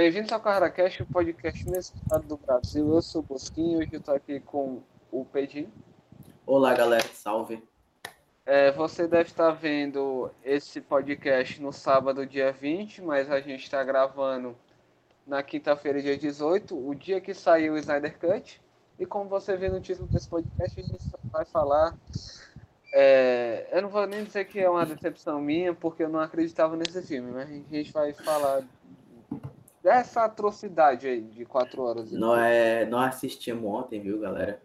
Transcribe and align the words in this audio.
Bem-vindos 0.00 0.30
ao 0.30 0.38
CarraCast, 0.38 1.02
o 1.02 1.06
podcast 1.06 1.68
necessário 1.68 2.24
do 2.28 2.36
Brasil. 2.36 2.94
Eu 2.94 3.02
sou 3.02 3.20
o 3.20 3.24
Bosquinho, 3.24 3.80
hoje 3.80 3.94
eu 3.94 4.00
tô 4.00 4.12
aqui 4.12 4.38
com 4.38 4.80
o 5.10 5.24
Pedinho. 5.24 5.72
Olá, 6.46 6.72
galera, 6.72 7.04
salve. 7.12 7.60
É, 8.46 8.70
você 8.70 9.08
deve 9.08 9.30
estar 9.30 9.50
vendo 9.50 10.30
esse 10.44 10.80
podcast 10.80 11.60
no 11.60 11.72
sábado, 11.72 12.24
dia 12.24 12.52
20, 12.52 13.02
mas 13.02 13.28
a 13.28 13.40
gente 13.40 13.64
está 13.64 13.82
gravando 13.82 14.56
na 15.26 15.42
quinta-feira, 15.42 16.00
dia 16.00 16.16
18, 16.16 16.78
o 16.78 16.94
dia 16.94 17.20
que 17.20 17.34
saiu 17.34 17.72
o 17.72 17.76
Snyder 17.76 18.16
Cut. 18.20 18.62
E 19.00 19.04
como 19.04 19.28
você 19.28 19.56
vê 19.56 19.68
no 19.68 19.80
título 19.80 20.06
desse 20.06 20.28
podcast, 20.28 20.78
a 20.78 20.82
gente 20.84 21.10
vai 21.24 21.44
falar. 21.44 21.92
É, 22.94 23.66
eu 23.72 23.82
não 23.82 23.88
vou 23.88 24.06
nem 24.06 24.22
dizer 24.22 24.44
que 24.44 24.60
é 24.60 24.70
uma 24.70 24.86
decepção 24.86 25.40
minha, 25.40 25.74
porque 25.74 26.04
eu 26.04 26.08
não 26.08 26.20
acreditava 26.20 26.76
nesse 26.76 27.02
filme, 27.02 27.32
mas 27.32 27.50
a 27.50 27.76
gente 27.76 27.92
vai 27.92 28.12
falar 28.12 28.62
dessa 29.88 30.24
atrocidade 30.24 31.08
aí 31.08 31.22
de 31.22 31.46
quatro 31.46 31.82
horas. 31.82 32.12
Nós, 32.12 32.42
é, 32.42 32.84
nós 32.84 33.14
assistimos 33.14 33.64
ontem, 33.64 34.02
viu, 34.02 34.20
galera? 34.20 34.60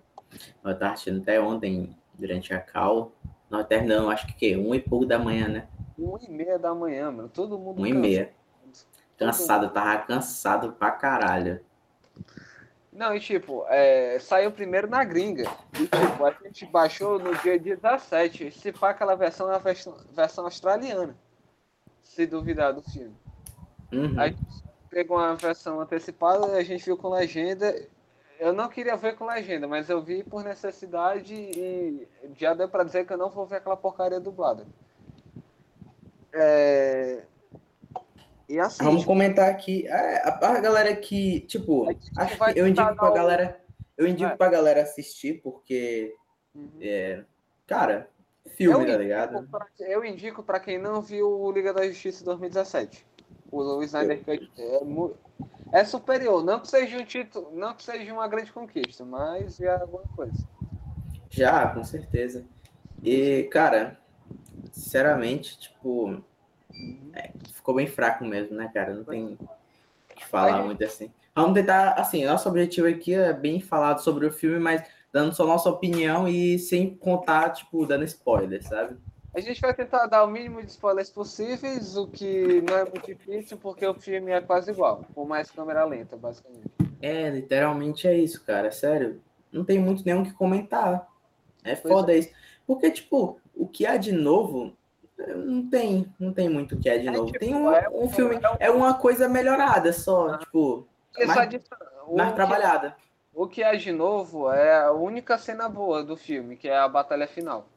Nós 0.61 0.73
estávamos 0.73 0.93
assistindo 0.99 1.21
até 1.21 1.39
ontem, 1.39 1.97
durante 2.13 2.53
a 2.53 2.59
cal. 2.59 3.13
Nós 3.49 3.65
terminamos, 3.65 4.11
acho 4.11 4.27
que 4.35 4.57
um 4.57 4.75
e 4.75 4.81
pouco 4.81 5.05
da 5.05 5.17
manhã, 5.17 5.47
né? 5.47 5.67
Um 5.97 6.17
e 6.17 6.29
meia 6.29 6.59
da 6.59 6.75
manhã, 6.75 7.09
mano. 7.09 7.29
Todo 7.29 7.57
mundo. 7.57 7.81
Um 7.81 7.87
e 7.87 7.93
meia. 7.93 8.33
Cansado, 9.17 9.69
tava 9.69 9.97
cansado 9.99 10.73
pra 10.73 10.91
caralho. 10.91 11.61
Não, 12.91 13.15
e 13.15 13.19
tipo, 13.21 13.65
é, 13.69 14.19
saiu 14.19 14.51
primeiro 14.51 14.89
na 14.89 15.05
gringa. 15.05 15.49
E 15.75 15.87
tipo, 15.87 16.25
a 16.25 16.31
gente 16.43 16.65
baixou 16.65 17.17
no 17.17 17.33
dia 17.37 17.57
17. 17.57 18.51
Se 18.51 18.73
pá, 18.73 18.89
aquela 18.89 19.15
versão 19.15 19.49
é 19.49 19.55
a 19.55 19.59
versão, 19.59 19.95
versão 20.11 20.43
australiana. 20.43 21.15
Se 22.01 22.27
duvidar 22.27 22.73
do 22.73 22.81
filme. 22.81 23.15
Uhum. 23.93 24.19
A 24.19 24.27
gente 24.27 24.63
pegou 24.93 25.17
uma 25.17 25.35
versão 25.35 25.81
antecipada 25.81 26.47
e 26.53 26.59
a 26.59 26.63
gente 26.63 26.85
viu 26.85 26.95
com 26.95 27.09
legenda. 27.09 27.75
Eu 28.39 28.53
não 28.53 28.69
queria 28.69 28.95
ver 28.95 29.15
com 29.15 29.25
legenda, 29.25 29.67
mas 29.67 29.89
eu 29.89 30.01
vi 30.01 30.23
por 30.23 30.43
necessidade 30.43 31.33
e 31.33 32.07
já 32.37 32.53
deu 32.53 32.69
pra 32.69 32.83
dizer 32.83 33.05
que 33.05 33.13
eu 33.13 33.17
não 33.17 33.29
vou 33.29 33.45
ver 33.45 33.57
aquela 33.57 33.77
porcaria 33.77 34.19
dublada. 34.19 34.65
É... 36.33 37.23
E 38.47 38.59
assim, 38.59 38.83
Vamos 38.83 39.05
comentar 39.05 39.49
aqui. 39.49 39.87
É, 39.87 40.21
a, 40.27 40.59
galera 40.59 40.95
que, 40.95 41.39
tipo, 41.41 41.87
acho 42.17 42.53
que 42.53 42.59
eu 42.59 42.67
indico 42.67 42.95
pra 42.95 43.11
galera. 43.11 43.61
Eu 43.97 44.07
indico 44.07 44.29
Vai. 44.29 44.37
pra 44.37 44.49
galera 44.49 44.81
assistir, 44.81 45.41
porque, 45.41 46.13
Uhum. 46.53 46.69
é, 46.81 47.23
cara, 47.65 48.09
filme, 48.55 48.85
eu, 48.85 48.91
tá 48.91 48.97
ligado? 48.97 49.47
pra, 49.49 49.65
eu 49.79 50.03
indico 50.03 50.43
pra 50.43 50.59
quem 50.59 50.77
não 50.77 51.01
viu 51.01 51.27
o 51.27 51.51
Liga 51.51 51.73
da 51.73 51.87
Justiça 51.87 52.23
2017. 52.25 53.05
O, 53.53 53.83
Snyder 53.83 54.23
Cut 54.23 54.51
é, 54.57 55.79
é 55.79 55.85
superior. 55.85 56.43
Não 56.43 56.59
que 56.59 56.67
seja 56.67 56.97
um 56.97 57.05
título, 57.05 57.51
não 57.53 57.73
que 57.75 57.83
seja 57.83 58.11
uma 58.11 58.27
grande 58.27 58.51
conquista, 58.51 59.05
mas 59.05 59.61
é 59.61 59.69
alguma 59.69 60.03
coisa. 60.15 60.47
Já, 61.29 61.67
com 61.67 61.83
certeza. 61.83 62.45
E, 63.03 63.43
cara, 63.51 63.99
sinceramente, 64.71 65.59
tipo, 65.59 66.23
é, 67.13 67.31
ficou 67.53 67.75
bem 67.75 67.87
fraco 67.87 68.25
mesmo, 68.25 68.55
né, 68.55 68.69
cara? 68.73 68.93
Não 68.93 69.03
tem 69.03 69.37
o 69.39 70.15
que 70.15 70.25
falar 70.25 70.63
muito 70.63 70.83
assim. 70.83 71.11
Vamos 71.35 71.53
tentar, 71.53 71.93
assim, 71.93 72.25
nosso 72.25 72.47
objetivo 72.49 72.87
aqui 72.87 73.13
é 73.13 73.33
bem 73.33 73.59
falado 73.59 73.99
sobre 73.99 74.25
o 74.25 74.31
filme, 74.31 74.59
mas 74.59 74.83
dando 75.11 75.33
só 75.33 75.45
nossa 75.45 75.69
opinião 75.69 76.27
e 76.27 76.57
sem 76.57 76.95
contar, 76.95 77.51
tipo, 77.51 77.85
dando 77.85 78.03
spoiler, 78.03 78.63
sabe? 78.63 78.97
A 79.35 79.39
gente 79.39 79.59
vai 79.61 79.73
tentar 79.73 80.05
dar 80.05 80.23
o 80.23 80.27
mínimo 80.27 80.61
de 80.61 80.69
spoilers 80.69 81.09
possíveis, 81.09 81.97
o 81.97 82.07
que 82.07 82.61
não 82.61 82.77
é 82.77 82.83
muito 82.83 83.05
difícil, 83.05 83.57
porque 83.57 83.85
o 83.85 83.93
filme 83.95 84.31
é 84.31 84.39
quase 84.41 84.69
igual, 84.71 85.03
por 85.13 85.27
mais 85.27 85.49
câmera 85.49 85.83
lenta, 85.85 86.15
basicamente. 86.15 86.69
É, 87.01 87.29
literalmente 87.29 88.07
é 88.07 88.15
isso, 88.15 88.43
cara. 88.45 88.71
Sério. 88.71 89.19
Não 89.51 89.65
tem 89.65 89.79
muito 89.79 90.05
nenhum 90.05 90.23
que 90.23 90.33
comentar. 90.33 91.07
É 91.63 91.75
Pois 91.75 91.93
foda 91.93 92.13
isso. 92.15 92.29
Porque, 92.67 92.91
tipo, 92.91 93.39
o 93.55 93.67
que 93.67 93.85
há 93.85 93.97
de 93.97 94.11
novo. 94.11 94.73
Não 95.17 95.67
tem, 95.69 96.11
não 96.19 96.33
tem 96.33 96.49
muito 96.49 96.75
o 96.75 96.79
que 96.79 96.89
há 96.89 96.97
de 96.97 97.07
É, 97.07 97.11
novo. 97.11 97.27
tipo, 97.27 97.39
tem 97.39 97.55
um, 97.55 97.71
é 97.71 97.87
um 97.89 98.03
um- 98.05 98.09
filme, 98.09 98.35
é 98.59 98.67
é 98.67 98.71
uma 98.71 98.93
coisa 98.95 99.27
melhorada 99.29 99.93
só, 99.93 100.37
tipo, 100.37 100.87
Porque 101.11 101.25
Mais- 101.25 101.37
mais 101.37 101.49
que, 101.49 102.35
trabalhada. 102.35 102.95
o 103.33 103.47
que 103.47 103.61
é 103.63 103.75
de 103.75 103.91
novo 103.91 104.51
é 104.51 104.83
a 104.83 104.91
única 104.91 105.37
cena 105.37 105.69
boa 105.69 106.03
do 106.03 106.17
filme, 106.17 106.57
que 106.57 106.67
é 106.67 106.75
a 106.77 106.87
batalha 106.87 107.27
final. 107.27 107.67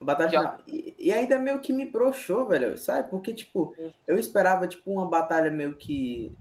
Batalha 0.00 0.30
final. 0.30 0.58
E, 0.66 0.94
e 0.98 1.12
ainda 1.12 1.38
meio 1.38 1.60
que 1.60 1.72
me 1.72 1.84
broxou, 1.84 2.46
velho, 2.46 2.76
sabe? 2.78 3.10
Porque, 3.10 3.34
tipo, 3.34 3.74
eu 4.06 4.18
esperava, 4.18 4.66
tipo, 4.66 4.90
uma 4.90 5.06
batalha 5.06 5.50
meio 5.50 5.74
que 5.76 6.34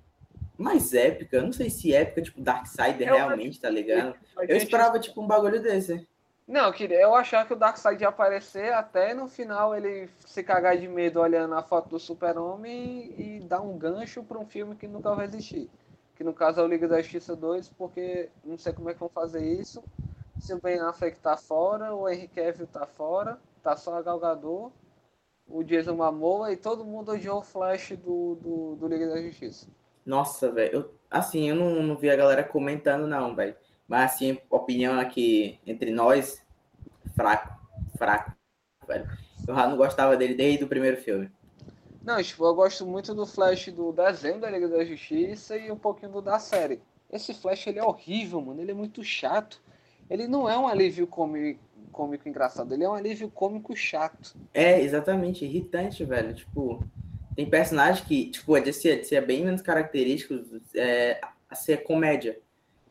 mais 0.58 0.94
épica. 0.94 1.38
Eu 1.38 1.44
Não 1.44 1.52
sei 1.54 1.70
se 1.70 1.94
épica, 1.94 2.22
tipo, 2.22 2.42
Darkseid 2.42 3.02
Eu- 3.04 3.16
realmente, 3.16 3.60
tá 3.60 3.70
ligado? 3.70 4.16
Eu 4.48 4.56
esperava, 4.58 5.00
tipo, 5.00 5.22
um 5.22 5.28
bagulho 5.28 5.62
desse. 5.62 6.08
Não, 6.48 6.66
eu 6.66 6.74
queria- 6.74 7.02
eu 7.02 7.14
achava 7.14 7.46
que 7.46 7.54
o 7.54 7.56
Darkseid 7.56 8.02
ia 8.02 8.10
aparecer 8.10 8.74
até 8.74 9.14
no 9.14 9.28
final 9.28 9.76
ele 9.76 10.10
se 10.26 10.42
cagar 10.42 10.76
de 10.78 10.88
medo 10.88 11.20
olhando 11.20 11.54
a 11.54 11.62
foto 11.62 11.90
do 11.90 12.00
Super-Homem 12.00 13.14
e, 13.18 13.38
e 13.38 13.40
dar 13.42 13.62
um 13.62 13.78
gancho 13.78 14.24
para 14.24 14.40
um 14.40 14.46
filme 14.46 14.76
que 14.76 14.88
nunca 14.88 15.14
vai 15.14 15.28
existir. 15.28 15.70
Que 16.16 16.24
no 16.24 16.34
caso 16.34 16.60
é 16.60 16.64
o 16.64 16.68
Liga 16.68 16.88
da 16.88 17.02
Justiça 17.02 17.36
2, 17.36 17.70
porque 17.70 18.30
não 18.44 18.58
sei 18.58 18.74
como 18.74 18.90
é 18.90 18.94
que 18.94 19.00
vão 19.00 19.10
fazer 19.10 19.46
isso. 19.46 19.84
Se 20.40 20.54
o 20.54 20.60
Ben 20.60 20.80
Affleck 20.80 21.20
tá 21.20 21.38
fora, 21.38 21.94
o 21.94 22.10
Henry 22.10 22.28
Cavill 22.30 22.66
tá 22.68 22.86
fora, 22.88 23.38
tá 23.62 23.78
só 23.78 23.96
a 23.96 24.02
Gal 24.02 24.20
Gadot, 24.20 24.74
o 25.48 25.64
Jason 25.64 25.96
Momoa 25.96 26.52
e 26.52 26.58
todo 26.58 26.86
mundo 26.86 27.12
odiou 27.12 27.40
o 27.40 27.44
Flash 27.44 27.92
do, 27.98 28.36
do, 28.36 28.76
do 28.76 28.88
Liga 28.88 29.08
da 29.08 29.22
Justiça. 29.22 29.68
Nossa, 30.06 30.52
velho. 30.52 30.92
Assim, 31.10 31.50
eu 31.50 31.56
não, 31.56 31.84
não 31.84 31.96
vi 31.96 32.10
a 32.10 32.16
galera 32.16 32.44
comentando, 32.44 33.08
não, 33.08 33.36
velho. 33.36 33.56
Mas, 33.88 34.14
assim, 34.14 34.40
opinião 34.50 35.00
aqui 35.00 35.60
entre 35.66 35.92
nós, 35.92 36.44
fraco. 37.16 37.58
Fraco, 37.98 38.32
velho. 38.88 39.10
Eu 39.48 39.56
já 39.56 39.68
não 39.68 39.78
gostava 39.78 40.16
dele 40.16 40.36
desde 40.36 40.64
o 40.64 40.68
primeiro 40.68 40.98
filme. 40.98 41.32
Não, 42.04 42.22
tipo, 42.24 42.46
eu 42.46 42.54
gosto 42.54 42.86
muito 42.86 43.14
do 43.14 43.26
Flash 43.26 43.68
do 43.68 43.92
desenho 43.92 44.40
da 44.40 44.50
Liga 44.50 44.68
da 44.68 44.86
Justiça 44.86 45.58
e 45.58 45.72
um 45.72 45.78
pouquinho 45.78 46.12
do 46.12 46.22
da 46.22 46.40
série. 46.40 46.82
Esse 47.12 47.34
Flash, 47.34 47.68
ele 47.68 47.80
é 47.80 47.84
horrível, 47.84 48.40
mano. 48.42 48.62
Ele 48.62 48.72
é 48.72 48.76
muito 48.76 49.04
chato. 49.04 49.62
Ele 50.10 50.28
não 50.28 50.50
é 50.50 50.58
um 50.58 50.68
alívio 50.68 51.06
cômico, 51.06 51.60
cômico 51.92 52.28
engraçado. 52.30 52.74
Ele 52.74 52.84
é 52.84 52.90
um 52.90 52.94
alívio 52.94 53.30
cômico 53.30 53.76
chato. 53.76 54.36
É, 54.54 54.80
exatamente, 54.82 55.44
irritante, 55.46 56.04
velho. 56.06 56.34
Tipo, 56.34 56.84
tem 57.36 57.50
personagem 57.50 58.04
que, 58.06 58.30
tipo, 58.30 58.56
é 58.56 58.62
de 58.62 58.72
ser, 58.74 59.02
de 59.02 59.08
ser 59.08 59.26
bem 59.26 59.44
menos 59.44 59.62
característicos 59.62 60.48
é, 60.76 61.20
a 61.50 61.56
ser 61.56 61.84
comédia. 61.84 62.40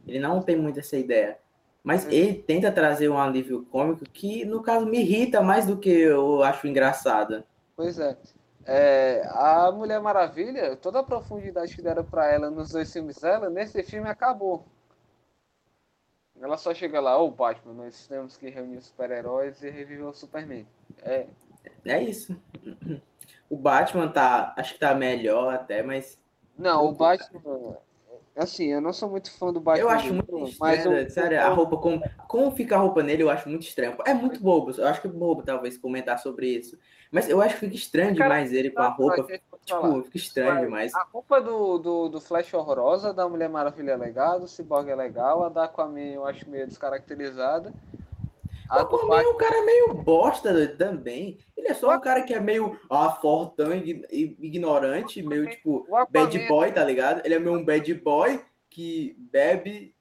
Ele 0.07 0.19
não 0.19 0.41
tem 0.43 0.57
muito 0.57 0.79
essa 0.79 0.97
ideia. 0.97 1.39
Mas 1.83 2.05
Uhum. 2.05 2.11
ele 2.11 2.35
tenta 2.35 2.73
trazer 2.73 3.09
um 3.09 3.19
alívio 3.19 3.65
cômico 3.71 4.05
que, 4.13 4.45
no 4.45 4.63
caso, 4.63 4.85
me 4.87 5.01
irrita 5.01 5.41
mais 5.41 5.67
do 5.67 5.77
que 5.79 5.89
eu 5.91 6.43
acho 6.43 6.67
engraçado. 6.67 7.45
Pois 7.77 7.99
é. 7.99 8.17
É, 8.67 9.23
a 9.31 9.73
Mulher 9.73 9.99
Maravilha, 10.01 10.77
toda 10.77 11.01
a 11.01 11.03
profundidade 11.03 11.75
que 11.75 11.81
deram 11.81 12.05
pra 12.05 12.31
ela 12.31 12.51
nos 12.51 12.71
dois 12.71 12.93
filmes 12.93 13.17
dela, 13.17 13.49
nesse 13.49 13.83
filme 13.83 14.09
acabou. 14.09 14.67
Ela 16.41 16.56
só 16.56 16.72
chega 16.75 17.00
lá, 17.00 17.19
ô 17.19 17.31
Batman, 17.31 17.75
nós 17.75 18.06
temos 18.06 18.37
que 18.37 18.49
reunir 18.49 18.76
os 18.78 18.87
super-heróis 18.87 19.62
e 19.62 19.71
reviver 19.71 20.06
o 20.06 20.15
Superman. 20.15 20.66
É, 21.03 21.26
É 21.84 22.03
isso. 22.03 22.37
O 23.50 23.56
Batman 23.56 24.09
tá, 24.09 24.54
acho 24.56 24.75
que 24.75 24.81
tá 24.81 24.94
melhor 24.94 25.53
até, 25.54 25.82
mas 25.82 26.19
Não, 26.56 26.87
o 26.87 26.93
Batman. 26.93 27.76
Assim, 28.37 28.66
eu 28.66 28.81
não 28.81 28.93
sou 28.93 29.10
muito 29.10 29.32
fã 29.37 29.53
do 29.53 29.59
Batman. 29.59 29.82
eu 29.82 29.88
acho 29.91 30.15
muito 30.15 30.44
estranho, 30.44 31.06
o- 31.06 31.10
sério, 31.10 31.41
a 31.41 31.49
roupa, 31.49 31.76
como, 31.76 32.00
como 32.28 32.50
fica 32.53 32.76
a 32.76 32.78
roupa 32.78 33.03
nele, 33.03 33.25
eu 33.25 33.31
acho 33.31 33.49
muito 33.49 33.62
estranho. 33.62 33.97
É 34.06 34.15
muito 34.15 34.41
bobo, 34.41 34.70
eu 34.70 34.87
acho 34.87 35.00
que 35.00 35.09
é 35.09 35.10
bobo 35.10 35.43
talvez 35.43 35.76
comentar 35.76 36.19
sobre 36.20 36.47
isso. 36.49 36.78
Mas 37.10 37.28
eu 37.28 37.43
acho 37.43 37.55
que 37.55 37.60
fica 37.60 37.75
estranho 37.75 38.15
demais 38.15 38.53
ele 38.53 38.70
com 38.70 38.81
a 38.81 38.88
roupa, 38.88 39.26
Falar. 39.69 39.89
tipo, 39.89 40.03
fica 40.05 40.17
estranho 40.17 40.61
demais. 40.61 40.95
A 40.95 41.05
roupa 41.05 41.41
do, 41.41 41.79
do, 41.79 42.09
do 42.09 42.20
Flash 42.20 42.53
é 42.53 42.56
horrorosa, 42.56 43.12
da 43.12 43.29
Mulher 43.29 43.49
Maravilha 43.49 43.93
é 43.93 43.97
legal, 43.97 44.41
do 44.41 44.49
Cyborg 44.49 44.91
é 44.91 44.94
legal, 44.94 45.44
a 45.44 45.49
da 45.49 45.65
Aquaman 45.65 46.00
eu 46.00 46.26
acho 46.26 46.49
meio 46.49 46.67
descaracterizada. 46.67 47.73
A 48.69 48.81
Aquaman 48.81 49.23
é 49.23 49.29
um 49.29 49.37
cara 49.37 49.65
meio 49.65 49.94
bosta 49.94 50.69
também. 50.76 51.38
Ele 51.56 51.69
é 51.69 51.75
só 51.75 51.94
um 51.94 52.00
cara 52.00 52.23
que 52.23 52.35
é 52.35 52.41
meio 52.41 52.79
ah, 52.91 53.11
fortão 53.11 53.73
ignorante, 53.73 55.23
meio 55.23 55.49
tipo 55.49 55.87
bad 56.11 56.38
boy, 56.49 56.73
tá 56.73 56.85
ligado? 56.85 57.23
Ele 57.25 57.35
é 57.35 57.38
meio 57.38 57.56
um 57.56 57.65
bad 57.65 57.94
boy 57.94 58.41
que 58.69 59.17
bebe 59.32 59.94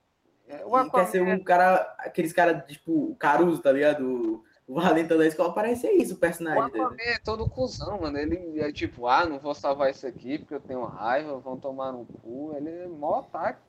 é, 0.47 0.63
e 0.65 0.89
quer 0.89 1.07
ser 1.07 1.21
um 1.21 1.43
cara, 1.43 1.95
aqueles 1.99 2.31
caras, 2.31 2.65
tipo, 2.67 3.15
Caruso, 3.19 3.61
tá 3.61 3.71
ligado? 3.71 4.43
O 4.67 4.75
Valentão 4.81 5.17
da 5.17 5.25
escola, 5.25 5.53
parece 5.53 5.81
ser 5.81 5.91
isso 5.93 6.13
o 6.13 6.17
O 6.17 6.19
personagem 6.19 6.61
dele. 6.71 6.83
Aquaman 6.83 7.01
é 7.01 7.19
todo 7.19 7.49
cuzão, 7.49 8.01
mano. 8.01 8.17
Ele 8.17 8.59
é 8.59 8.71
tipo, 8.71 9.07
ah, 9.07 9.25
não 9.25 9.39
vou 9.39 9.55
salvar 9.55 9.89
isso 9.89 10.05
aqui 10.05 10.37
porque 10.37 10.55
eu 10.55 10.59
tenho 10.59 10.83
raiva, 10.83 11.39
vão 11.39 11.57
tomar 11.57 11.93
no 11.93 12.05
cu. 12.05 12.53
Ele 12.55 12.69
é 12.69 12.87
mó 12.87 13.19
ataque. 13.19 13.61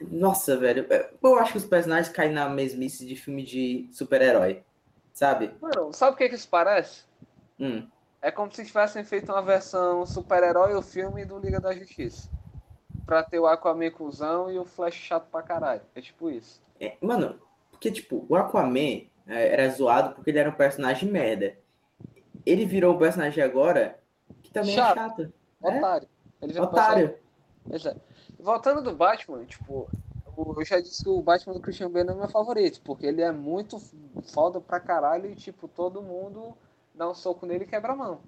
Nossa, 0.00 0.56
velho, 0.56 0.86
é, 0.88 1.10
eu 1.22 1.38
acho 1.38 1.52
que 1.52 1.58
os 1.58 1.66
personagens 1.66 2.08
caem 2.08 2.32
na 2.32 2.48
mesmice 2.48 3.04
de 3.04 3.14
filme 3.16 3.42
de 3.44 3.88
super-herói, 3.92 4.62
sabe? 5.12 5.52
Mano, 5.60 5.92
sabe 5.92 6.14
o 6.14 6.16
que 6.16 6.28
que 6.28 6.34
isso 6.36 6.48
parece? 6.48 7.04
Hum, 7.60 7.86
É 8.22 8.30
como 8.30 8.50
se 8.52 8.64
tivessem 8.64 9.04
feito 9.04 9.30
uma 9.30 9.42
versão 9.42 10.06
super-herói 10.06 10.74
o 10.74 10.80
filme 10.80 11.24
do 11.24 11.38
Liga 11.38 11.60
da 11.60 11.74
Justiça. 11.74 12.30
Pra 13.04 13.22
ter 13.22 13.38
o 13.38 13.46
Aquaman 13.46 13.90
cuzão 13.90 14.50
e 14.50 14.58
o 14.58 14.64
Flash 14.64 14.94
chato 14.94 15.28
pra 15.30 15.42
caralho. 15.42 15.82
É 15.94 16.00
tipo 16.00 16.30
isso. 16.30 16.62
É, 16.80 16.96
mano, 17.00 17.38
porque, 17.70 17.90
tipo, 17.90 18.24
o 18.28 18.36
Aquaman 18.36 18.78
é, 18.78 19.06
era 19.28 19.68
zoado 19.70 20.14
porque 20.14 20.30
ele 20.30 20.38
era 20.38 20.48
um 20.50 20.54
personagem 20.54 21.10
merda. 21.10 21.56
Ele 22.46 22.64
virou 22.64 22.94
um 22.94 22.98
personagem 22.98 23.42
agora 23.42 23.98
que 24.42 24.50
também 24.50 24.74
Chato. 24.74 24.98
é 24.98 25.00
chato. 25.00 25.32
Otário. 25.60 26.08
Ele 26.40 26.60
Otário. 26.60 27.14
Exato. 27.70 28.00
Voltando 28.38 28.82
do 28.82 28.94
Batman, 28.94 29.44
tipo, 29.44 29.90
eu 30.56 30.64
já 30.64 30.80
disse 30.80 31.02
que 31.02 31.08
o 31.08 31.20
Batman 31.20 31.54
do 31.54 31.60
Christian 31.60 31.90
Bale 31.90 32.10
é 32.10 32.14
meu 32.14 32.28
favorito, 32.28 32.80
porque 32.82 33.06
ele 33.06 33.20
é 33.20 33.32
muito 33.32 33.80
foda 34.32 34.60
pra 34.60 34.78
caralho 34.78 35.30
e, 35.30 35.34
tipo, 35.34 35.66
todo 35.66 36.00
mundo 36.00 36.56
dá 36.94 37.08
um 37.10 37.14
soco 37.14 37.44
nele 37.44 37.64
e 37.64 37.66
quebra 37.66 37.92
a 37.92 37.96
mão. 37.96 38.20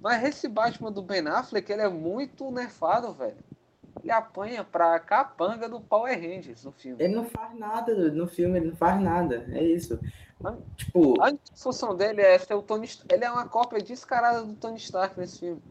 Mas 0.00 0.22
esse 0.24 0.48
Batman 0.48 0.92
do 0.92 1.02
Ben 1.02 1.26
Affleck, 1.26 1.70
ele 1.70 1.82
é 1.82 1.88
muito 1.88 2.50
nerfado, 2.50 3.12
velho. 3.12 3.36
Ele 4.02 4.12
apanha 4.12 4.62
pra 4.64 4.98
capanga 5.00 5.68
do 5.68 5.80
Power 5.80 6.14
Rangers 6.14 6.64
no 6.64 6.72
filme. 6.72 7.02
Ele 7.02 7.14
não 7.14 7.24
faz 7.24 7.58
nada 7.58 7.94
no 8.12 8.26
filme, 8.26 8.58
ele 8.58 8.68
não 8.68 8.76
faz 8.76 9.00
nada. 9.00 9.46
É 9.52 9.62
isso. 9.62 9.98
Mas- 10.40 10.56
Tipo, 10.76 11.14
A 11.22 11.32
função 11.56 11.94
dele 11.96 12.20
é 12.20 12.38
ser 12.38 12.54
o 12.54 12.62
Tony 12.62 12.84
Stark. 12.86 13.12
Ele 13.14 13.24
é 13.24 13.30
uma 13.30 13.48
cópia 13.48 13.80
descarada 13.80 14.42
do 14.42 14.54
Tony 14.54 14.76
Stark 14.76 15.18
nesse 15.18 15.38
filme. 15.40 15.62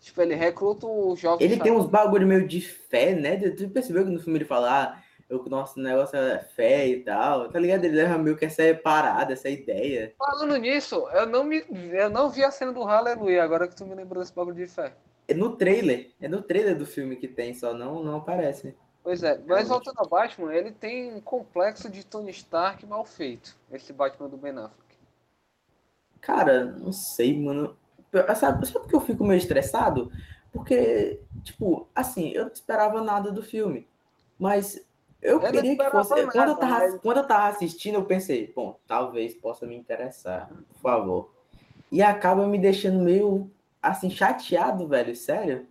Tipo, 0.00 0.20
ele 0.22 0.34
recruta 0.34 0.86
o 0.86 1.16
jovem. 1.16 1.46
ele 1.46 1.58
tem 1.60 1.72
uns 1.72 1.86
bagulho 1.86 2.26
meio 2.26 2.46
de 2.46 2.60
fé, 2.60 3.14
né? 3.14 3.36
Tu 3.50 3.68
percebeu 3.70 4.04
que 4.04 4.10
no 4.10 4.20
filme 4.20 4.38
ele 4.38 4.44
fala, 4.44 4.82
ah, 4.82 4.98
eu, 5.30 5.42
nosso 5.48 5.80
negócio 5.80 6.16
é 6.18 6.38
fé 6.38 6.86
e 6.86 7.00
tal. 7.02 7.48
Tá 7.48 7.58
ligado? 7.58 7.84
Ele 7.84 7.96
leva 7.96 8.18
meio 8.18 8.36
que 8.36 8.44
essa 8.44 8.62
parada, 8.74 9.32
essa 9.32 9.48
ideia. 9.48 10.12
Falando 10.18 10.56
nisso, 10.56 11.08
eu 11.12 11.26
não, 11.26 11.42
me, 11.42 11.64
eu 11.92 12.10
não 12.10 12.28
vi 12.28 12.44
a 12.44 12.50
cena 12.50 12.72
do 12.72 12.84
Hallelujah, 12.84 13.42
agora 13.42 13.66
que 13.66 13.74
tu 13.74 13.86
me 13.86 13.94
lembrou 13.94 14.22
desse 14.22 14.34
bagulho 14.34 14.56
de 14.56 14.66
fé. 14.66 14.92
É 15.26 15.34
no 15.34 15.56
trailer. 15.56 16.12
É 16.20 16.28
no 16.28 16.42
trailer 16.42 16.76
do 16.76 16.86
filme 16.86 17.16
que 17.16 17.28
tem, 17.28 17.54
só 17.54 17.74
não, 17.74 18.02
não 18.02 18.16
aparece. 18.16 18.74
Pois 19.02 19.22
é, 19.22 19.38
mas 19.46 19.68
voltando 19.68 19.98
ao 19.98 20.08
Batman, 20.08 20.54
ele 20.54 20.72
tem 20.72 21.12
um 21.12 21.20
complexo 21.20 21.90
de 21.90 22.04
Tony 22.04 22.30
Stark 22.30 22.86
mal 22.86 23.04
feito. 23.04 23.54
Esse 23.70 23.92
Batman 23.92 24.28
do 24.28 24.36
Ben 24.36 24.52
Affleck. 24.52 24.84
Cara, 26.20 26.64
não 26.64 26.92
sei, 26.92 27.38
mano. 27.38 27.76
Sabe, 28.36 28.66
sabe 28.66 28.78
por 28.80 28.88
que 28.88 28.94
eu 28.96 29.00
fico 29.00 29.24
meio 29.24 29.38
estressado? 29.38 30.10
Porque, 30.52 31.20
tipo, 31.42 31.88
assim, 31.94 32.30
eu 32.30 32.46
não 32.46 32.52
esperava 32.52 33.02
nada 33.02 33.30
do 33.30 33.42
filme. 33.42 33.86
Mas 34.38 34.76
eu, 35.20 35.40
Eu 35.40 35.40
queria 35.40 35.76
que 35.76 35.90
fosse. 35.90 36.08
quando, 36.10 36.20
eu 36.20 36.26
nada, 36.34 36.54
tava, 36.54 36.78
mas- 36.78 37.00
quando 37.00 37.16
eu 37.18 37.26
tava 37.26 37.48
assistindo, 37.48 37.96
eu 37.96 38.04
pensei, 38.04 38.52
bom, 38.54 38.78
talvez 38.86 39.34
possa 39.34 39.66
me 39.66 39.76
interessar, 39.76 40.48
por 40.48 40.80
favor. 40.80 41.34
E 41.90 42.00
acaba 42.02 42.46
me 42.46 42.58
deixando 42.58 43.00
meio, 43.00 43.50
assim, 43.90 44.10
chateado, 44.10 44.86
velho, 44.88 45.14
sério. 45.14 45.66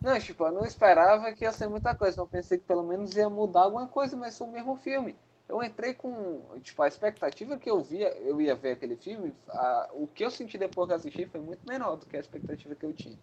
Não, 0.00 0.18
tipo, 0.20 0.44
eu 0.44 0.52
não 0.52 0.64
esperava 0.64 1.32
que 1.32 1.44
ia 1.44 1.52
ser 1.52 1.68
muita 1.68 1.94
coisa. 1.94 2.20
Eu 2.20 2.26
pensei 2.26 2.58
que 2.58 2.64
pelo 2.64 2.82
menos 2.84 3.16
ia 3.16 3.28
mudar 3.28 3.62
alguma 3.62 3.88
coisa, 3.88 4.16
mas 4.16 4.38
foi 4.38 4.46
o 4.46 4.52
mesmo 4.52 4.76
filme. 4.76 5.16
Eu 5.48 5.62
entrei 5.62 5.94
com, 5.94 6.42
tipo, 6.60 6.82
a 6.82 6.88
expectativa 6.88 7.56
que 7.58 7.70
eu 7.70 7.82
via, 7.82 8.08
eu 8.18 8.40
ia 8.40 8.54
ver 8.54 8.72
aquele 8.72 8.96
filme, 8.96 9.34
a- 9.48 9.88
o 9.94 10.06
que 10.06 10.24
eu 10.24 10.30
senti 10.30 10.58
depois 10.58 10.88
que 10.88 10.94
assisti 10.94 11.26
foi 11.26 11.40
muito 11.40 11.66
menor 11.66 11.96
do 11.96 12.06
que 12.06 12.16
a 12.16 12.20
expectativa 12.20 12.74
que 12.74 12.84
eu 12.84 12.92
tinha. 12.92 13.18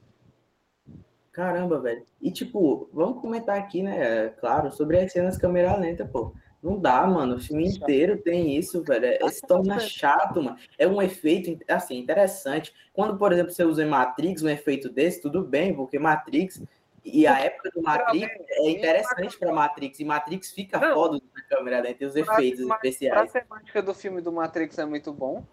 Caramba, 1.31 1.79
velho. 1.79 2.03
E, 2.21 2.31
tipo, 2.31 2.89
vamos 2.93 3.21
comentar 3.21 3.57
aqui, 3.57 3.83
né, 3.83 4.29
claro, 4.29 4.71
sobre 4.71 4.99
as 4.99 5.11
cenas 5.11 5.37
câmera 5.37 5.75
lenta, 5.75 6.05
pô. 6.05 6.33
Não 6.65 6.79
dá, 6.79 7.05
mano. 7.05 7.35
O 7.35 7.39
filme 7.39 7.67
inteiro 7.67 8.17
tem 8.17 8.57
isso, 8.57 8.81
velho. 8.83 9.05
É, 9.05 9.29
se 9.29 9.41
torna 9.41 9.79
chato, 9.79 10.41
mano. 10.41 10.57
É 10.79 10.87
um 10.87 10.99
efeito, 10.99 11.63
assim, 11.71 11.99
interessante. 11.99 12.73
Quando, 12.91 13.15
por 13.19 13.31
exemplo, 13.31 13.51
você 13.51 13.63
usa 13.63 13.83
em 13.83 13.87
Matrix 13.87 14.41
um 14.41 14.49
efeito 14.49 14.89
desse, 14.89 15.21
tudo 15.21 15.43
bem, 15.43 15.75
porque 15.75 15.99
Matrix 15.99 16.63
e 17.03 17.27
a 17.27 17.37
época 17.39 17.69
do 17.69 17.83
Matrix 17.83 18.33
é 18.49 18.69
interessante 18.71 19.37
pra 19.37 19.53
Matrix. 19.53 19.99
E 19.99 20.05
Matrix 20.05 20.51
fica 20.51 20.79
Não. 20.79 20.95
foda 20.95 21.21
na 21.35 21.41
câmera 21.43 21.79
lenta 21.81 22.03
e 22.03 22.07
os 22.07 22.15
efeitos 22.15 22.65
pra- 22.65 22.75
especiais. 22.77 23.35
A 23.35 23.41
temática 23.41 23.81
do 23.83 23.93
filme 23.93 24.19
do 24.19 24.31
Matrix 24.31 24.79
é 24.79 24.85
muito 24.85 25.13
bom. 25.13 25.43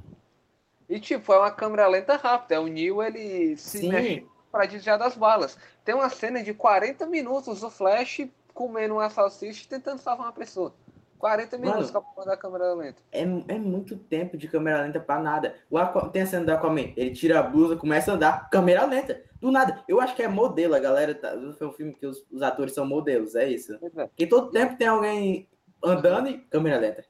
E, 0.88 0.99
tipo, 0.99 1.31
é 1.35 1.38
uma 1.38 1.50
câmera 1.50 1.87
lenta 1.88 2.17
rápida. 2.17 2.59
O 2.59 2.67
Neo, 2.69 3.03
ele 3.03 3.55
se 3.59 3.81
Sim. 3.81 3.88
mexe 3.91 4.26
pra 4.50 4.64
desviar 4.64 4.99
das 4.99 5.14
balas. 5.14 5.59
Tem 5.85 5.94
uma 5.94 6.09
cena 6.09 6.43
de 6.43 6.55
40 6.55 7.05
minutos 7.05 7.61
do 7.61 7.69
Flash 7.70 8.26
comendo 8.55 8.94
uma 8.94 9.11
salsicha 9.11 9.64
e 9.64 9.69
tentando 9.69 9.99
salvar 9.99 10.26
uma 10.29 10.32
pessoa. 10.32 10.75
40 11.22 11.56
minutos 11.56 11.92
Mano. 11.92 12.04
com 12.16 12.20
a 12.28 12.36
câmera 12.36 12.74
lenta. 12.74 13.00
É, 13.12 13.20
é 13.22 13.56
muito 13.56 13.96
tempo 13.96 14.36
de 14.36 14.48
câmera 14.48 14.82
lenta 14.82 14.98
pra 14.98 15.20
nada. 15.20 15.54
O 15.70 15.78
Aqua- 15.78 16.08
tem 16.08 16.22
a 16.22 16.26
cena 16.26 16.44
do 16.44 16.50
Aquaman, 16.50 16.92
ele 16.96 17.12
tira 17.12 17.38
a 17.38 17.42
blusa, 17.44 17.76
começa 17.76 18.10
a 18.10 18.14
andar, 18.16 18.50
câmera 18.50 18.84
lenta. 18.86 19.22
Do 19.40 19.52
nada. 19.52 19.84
Eu 19.86 20.00
acho 20.00 20.16
que 20.16 20.22
é 20.24 20.26
modelo, 20.26 20.74
a 20.74 20.80
galera. 20.80 21.14
Tá, 21.14 21.32
foi 21.56 21.69
um 21.69 21.72
filme 21.72 21.94
que 21.94 22.04
os, 22.04 22.26
os 22.28 22.42
atores 22.42 22.74
são 22.74 22.84
modelos, 22.84 23.36
é 23.36 23.48
isso. 23.48 23.72
É. 23.96 24.06
Porque 24.08 24.26
todo 24.26 24.50
tempo 24.50 24.76
tem 24.76 24.88
alguém 24.88 25.48
andando 25.84 26.28
e 26.28 26.38
câmera 26.38 26.78
lenta. 26.78 27.04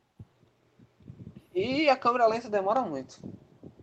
E 1.55 1.89
a 1.89 1.97
câmera 1.97 2.27
lenta 2.27 2.51
demora 2.51 2.83
muito. 2.83 3.19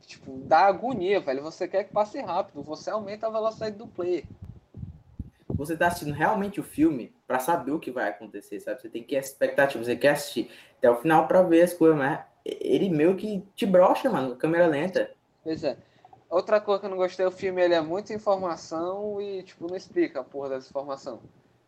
Tipo, 0.01 0.37
dá 0.45 0.67
agonia, 0.67 1.19
velho. 1.19 1.41
Você 1.41 1.67
quer 1.67 1.85
que 1.85 1.91
passe 1.93 2.21
rápido, 2.21 2.61
você 2.61 2.91
aumenta 2.91 3.25
a 3.25 3.31
velocidade 3.31 3.75
do 3.75 3.87
player. 3.87 4.25
Você 5.59 5.75
tá 5.75 5.87
assistindo 5.87 6.13
realmente 6.13 6.57
o 6.61 6.63
filme 6.63 7.13
pra 7.27 7.37
saber 7.37 7.71
o 7.73 7.79
que 7.79 7.91
vai 7.91 8.07
acontecer, 8.07 8.61
sabe? 8.61 8.81
Você 8.81 8.87
tem 8.87 9.03
que 9.03 9.09
ter 9.09 9.15
expectativa, 9.17 9.83
você 9.83 9.93
quer 9.93 10.11
assistir 10.11 10.49
até 10.77 10.89
o 10.89 10.95
final 10.95 11.27
pra 11.27 11.41
ver 11.41 11.63
as 11.63 11.73
coisas, 11.73 11.97
mas 11.97 12.21
ele 12.45 12.89
meio 12.89 13.17
que 13.17 13.43
te 13.57 13.65
brocha, 13.65 14.09
mano, 14.09 14.37
câmera 14.37 14.67
lenta. 14.67 15.11
Pois 15.43 15.61
é. 15.65 15.75
Outra 16.29 16.61
coisa 16.61 16.79
que 16.79 16.85
eu 16.85 16.89
não 16.89 16.95
gostei, 16.97 17.25
o 17.25 17.31
filme 17.31 17.61
ele 17.61 17.73
é 17.73 17.81
muita 17.81 18.13
informação 18.13 19.19
e, 19.21 19.43
tipo, 19.43 19.67
não 19.67 19.75
explica 19.75 20.21
a 20.21 20.23
porra 20.23 20.47
dessa 20.47 20.69
informação. 20.69 21.19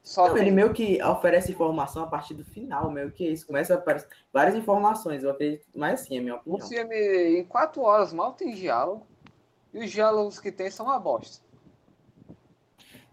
Só 0.02 0.28
Não, 0.28 0.36
tem- 0.36 0.44
ele 0.44 0.52
meio 0.52 0.72
que 0.74 1.04
oferece 1.04 1.52
informação 1.52 2.04
a 2.04 2.08
partir 2.08 2.34
do 2.34 2.46
final, 2.46 2.90
meio 2.90 3.12
que 3.12 3.28
isso. 3.28 3.46
Começa 3.46 3.74
a 3.74 3.78
aparecer 3.78 4.08
várias 4.32 4.56
informações, 4.56 5.22
eu 5.22 5.32
acredito, 5.32 5.68
mas 5.76 6.02
assim, 6.02 6.18
é 6.18 6.22
minha 6.22 6.36
O 6.36 6.38
opinião. 6.38 6.66
filme, 6.68 7.40
em 7.40 7.44
quatro 7.44 7.82
horas, 7.82 8.14
mal 8.14 8.32
tem 8.32 8.54
diálogo. 8.54 9.06
E 9.74 9.80
os 9.84 9.92
diálogos 9.92 10.40
que 10.40 10.50
tem 10.52 10.72
são 10.72 10.86
uma 10.86 10.98
bosta. 11.00 11.44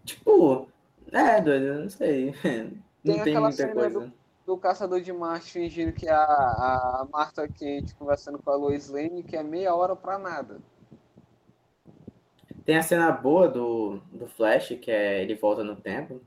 Tipo, 0.09 0.67
é, 1.11 1.41
doido, 1.41 1.81
não 1.81 1.89
sei. 1.89 2.33
Não 3.01 3.13
Tem 3.15 3.23
tem, 3.23 3.33
aquela 3.33 3.47
muita 3.47 3.55
cena 3.55 3.73
coisa. 3.73 4.13
Do 4.45 4.57
Caçador 4.57 4.99
de 4.99 5.13
Marte 5.13 5.53
fingindo 5.53 5.93
que 5.93 6.05
é 6.05 6.11
a, 6.11 6.21
a 6.23 7.07
Marta 7.09 7.47
Quente 7.47 7.95
conversando 7.95 8.37
com 8.39 8.51
a 8.51 8.55
Lois 8.55 8.89
Lane, 8.89 9.23
que 9.23 9.37
é 9.37 9.41
meia 9.41 9.73
hora 9.73 9.95
pra 9.95 10.17
nada. 10.17 10.57
Tem 12.65 12.75
a 12.75 12.83
cena 12.83 13.09
boa 13.09 13.47
do, 13.47 14.01
do 14.11 14.27
Flash, 14.27 14.77
que 14.81 14.91
é 14.91 15.21
ele 15.21 15.35
volta 15.35 15.63
no 15.63 15.77
tempo. 15.77 16.19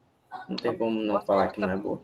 Não 0.49 0.57
tem 0.57 0.77
como 0.77 0.99
não 1.03 1.21
falar 1.21 1.49
que 1.49 1.61
não 1.61 1.71
é 1.71 1.77
boa. 1.77 2.01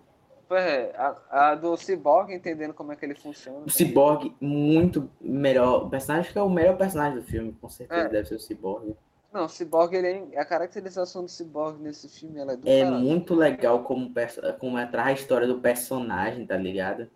É, 0.50 0.95
a, 0.97 1.50
a 1.50 1.55
do 1.55 1.75
Cyborg 1.76 2.33
entendendo 2.33 2.75
como 2.75 2.93
é 2.93 2.97
que 2.97 3.07
ele 3.07 3.14
funciona. 3.14 3.61
O 3.67 3.71
Cyborg, 3.71 4.35
muito 4.38 5.11
melhor. 5.21 5.85
O 5.87 5.88
personagem 5.91 6.31
que 6.31 6.38
é 6.38 6.43
o 6.43 6.50
melhor 6.50 6.76
personagem 6.76 7.21
do 7.21 7.25
filme, 7.26 7.57
com 7.59 7.69
certeza 7.71 8.02
É. 8.02 8.09
deve 8.09 8.29
ser 8.29 8.35
o 8.35 8.41
Cyborg. 8.41 8.95
Não, 9.38 9.45
o 9.45 9.49
Cyborg, 9.49 9.95
ele 9.95 10.35
é, 10.35 10.40
a 10.40 10.45
caracterização 10.45 11.23
do 11.23 11.28
Cyborg 11.30 11.80
nesse 11.80 12.09
filme 12.09 12.40
ela 12.40 12.54
é 12.54 12.57
do 12.57 12.68
É 12.68 12.83
caralho. 12.83 13.04
muito 13.04 13.37
legal 13.37 13.85
como, 13.85 14.12
como 14.59 14.76
é 14.76 14.85
traz 14.85 15.07
a 15.07 15.12
história 15.12 15.47
do 15.47 15.61
personagem, 15.61 16.45
tá 16.45 16.57
ligado? 16.57 17.02
Esse, 17.02 17.11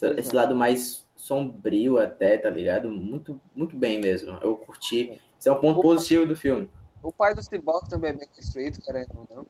Pois 0.00 0.16
é. 0.16 0.20
esse 0.20 0.34
lado 0.34 0.56
mais 0.56 1.06
sombrio 1.14 1.98
até, 1.98 2.38
tá 2.38 2.48
ligado? 2.48 2.88
Muito, 2.88 3.38
muito 3.54 3.76
bem 3.76 4.00
mesmo. 4.00 4.38
Eu 4.40 4.56
curti. 4.56 5.20
Esse 5.38 5.50
é 5.50 5.52
um 5.52 5.60
ponto 5.60 5.80
Opa. 5.80 5.88
positivo 5.88 6.24
do 6.24 6.34
filme. 6.34 6.70
O 7.02 7.12
pai 7.12 7.34
do 7.34 7.42
Cyborg 7.42 7.86
também 7.90 8.12
é 8.12 8.14
bem 8.14 8.28
construído, 8.34 8.78
ou 9.14 9.36
não. 9.36 9.46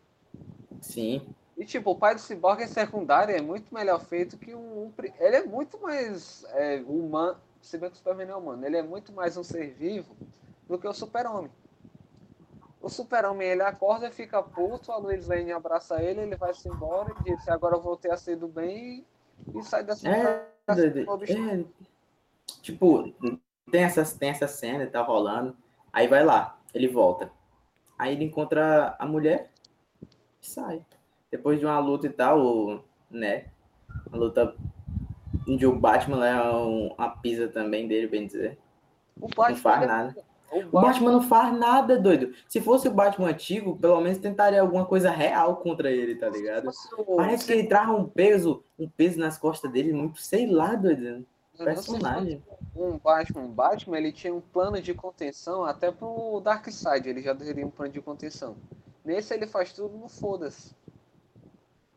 Sim. 0.81 1.23
E 1.57 1.65
tipo, 1.65 1.93
o 1.93 1.97
pai 1.97 2.17
do 2.17 2.21
Cyborg 2.21 2.61
é 2.65 2.67
secundário, 2.67 3.33
é 3.33 3.41
muito 3.41 3.73
melhor 3.73 4.01
feito 4.01 4.37
que 4.37 4.57
um. 4.57 4.87
um 4.87 4.93
Ele 5.21 5.37
é 5.37 5.47
muito 5.47 5.81
mais 5.81 6.45
é, 6.55 6.83
humano. 6.85 7.37
Se 7.63 7.79
bem 7.79 7.91
que 7.91 7.95
o 7.95 7.99
Superman 7.99 8.29
é 8.29 8.35
humano, 8.35 8.67
ele 8.67 8.77
é 8.77 8.83
muito 8.83 9.13
mais 9.13 9.37
um 9.37 9.45
ser 9.45 9.73
vivo 9.73 10.17
do 10.69 10.77
que 10.79 10.89
o 10.89 10.93
Super-Homem. 10.93 11.51
O 12.81 12.89
Super-Homem 12.89 13.49
ele 13.49 13.63
acorda 13.63 14.07
e 14.09 14.13
fica 14.13 14.43
puto, 14.43 14.93
a 14.93 14.97
Lois 14.99 15.27
Lane 15.27 15.51
abraça 15.53 16.03
ele, 16.03 16.21
ele 16.21 16.37
vai-se 16.37 16.69
embora 16.69 17.13
e 17.21 17.25
diz: 17.25 17.49
Agora 17.49 17.77
eu 17.77 17.81
voltei 17.83 18.11
a 18.11 18.17
ser 18.17 18.37
do 18.37 18.47
bem 18.47 19.05
e, 19.55 19.63
sai 19.63 19.83
dessa. 19.83 20.09
É. 20.09 20.47
É, 21.33 21.65
tipo, 22.63 23.13
tem 23.71 23.83
essa, 23.83 24.05
tem 24.19 24.31
essa 24.31 24.47
cena, 24.47 24.87
tá 24.87 25.03
rolando. 25.03 25.57
Aí 25.93 26.07
vai 26.07 26.25
lá, 26.25 26.59
ele 26.73 26.87
volta. 26.89 27.31
Aí 27.99 28.15
ele 28.15 28.25
encontra 28.25 28.95
a 28.99 29.07
mulher 29.07 29.51
e 30.41 30.47
sai. 30.47 30.85
Depois 31.31 31.59
de 31.59 31.67
uma 31.67 31.79
luta 31.81 32.07
e 32.07 32.11
tal, 32.11 32.85
né? 33.11 33.47
Uma 34.07 34.19
luta 34.19 34.55
onde 35.49 35.67
o 35.67 35.75
Batman 35.79 36.27
é 36.27 36.51
um- 36.55 36.89
uma 36.93 37.11
pisa 37.17 37.49
também 37.49 37.89
dele, 37.89 38.07
bem 38.07 38.27
dizer. 38.27 38.57
O 39.17 39.23
Não 39.23 39.29
Batman, 39.31 39.57
faz 39.57 39.79
ele- 39.83 39.87
nada. 39.93 40.25
O 40.51 40.63
Batman, 40.63 40.81
Batman 40.81 41.13
não 41.13 41.23
faz 41.23 41.59
nada, 41.59 41.99
doido. 41.99 42.33
Se 42.49 42.61
fosse 42.61 42.89
o 42.89 42.91
Batman 42.93 43.29
antigo, 43.29 43.77
pelo 43.77 44.01
menos 44.01 44.19
tentaria 44.19 44.61
alguma 44.61 44.87
coisa 44.87 45.11
real 45.11 45.57
contra 45.57 45.91
ele, 45.91 46.15
tá 46.17 46.29
ligado? 46.29 46.71
o- 47.07 47.17
Parece 47.17 47.45
que 47.47 47.53
ele 47.53 47.67
traz 47.69 47.89
um 47.91 48.05
peso, 48.05 48.63
um 48.79 48.89
peso 48.89 49.19
nas 49.19 49.37
costas 49.37 49.71
dele, 49.71 49.93
muito, 49.93 50.21
sei 50.21 50.47
lá, 50.47 50.75
doido. 50.75 51.27
personagem. 51.57 52.43
Um 52.77 52.97
Batman, 52.99 53.41
um 53.43 53.49
Batman, 53.51 53.99
ele 53.99 54.13
tinha 54.13 54.33
um 54.33 54.41
plano 54.41 54.81
de 54.81 54.95
contenção 54.95 55.65
até 55.65 55.91
pro 55.91 56.41
Darkseid, 56.41 57.09
ele 57.09 57.21
já 57.21 57.35
teria 57.35 57.67
um 57.67 57.71
plano 57.71 57.93
de 57.93 58.01
contenção. 58.01 58.57
Nesse 59.05 59.35
ele 59.35 59.47
faz 59.47 59.73
tudo 59.73 59.97
no 59.99 60.09
foda-se. 60.09 60.73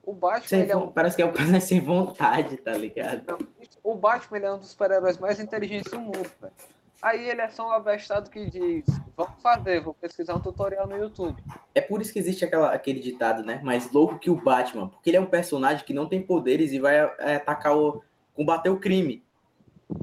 O 0.04 0.14
Batman, 0.14 0.48
Sem 0.48 0.70
é 0.70 0.76
um... 0.76 0.88
Parece 0.88 1.16
que 1.16 1.22
é 1.22 1.26
um 1.26 1.32
cara 1.32 1.60
sem 1.62 1.80
vontade, 1.80 2.58
tá 2.58 2.74
ligado? 2.74 3.38
O 3.84 3.94
Batman 3.94 4.38
é 4.40 4.54
um 4.54 4.58
dos 4.58 4.70
super-heróis 4.70 5.18
mais 5.20 5.40
inteligentes 5.40 5.92
do 5.92 6.00
mundo, 6.00 6.30
velho. 6.42 6.54
Aí 7.02 7.30
ele 7.30 7.42
é 7.42 7.50
só 7.50 7.68
um 7.68 7.72
abestado 7.72 8.30
que 8.30 8.50
diz, 8.50 8.86
vamos 9.18 9.42
fazer, 9.42 9.82
vou 9.82 9.94
pesquisar 9.94 10.36
um 10.36 10.40
tutorial 10.40 10.88
no 10.88 10.96
YouTube. 10.96 11.42
É 11.74 11.82
por 11.82 12.00
isso 12.02 12.14
que 12.14 12.20
existe 12.20 12.46
aquela, 12.46 12.72
aquele 12.72 13.00
ditado, 13.00 13.44
né? 13.44 13.60
Mais 13.64 13.92
louco 13.92 14.20
que 14.20 14.30
o 14.30 14.36
Batman. 14.36 14.88
Porque 14.90 15.10
ele 15.10 15.18
é 15.18 15.22
um 15.22 15.26
personagem 15.26 15.84
que 15.84 15.94
não 15.94 16.08
tem 16.08 16.22
poderes 16.22 16.72
e 16.72 16.80
vai 16.80 16.98
é, 16.98 17.36
atacar 17.38 17.76
o. 17.76 18.04
combater 18.36 18.70
o 18.70 18.80
crime. 18.80 19.24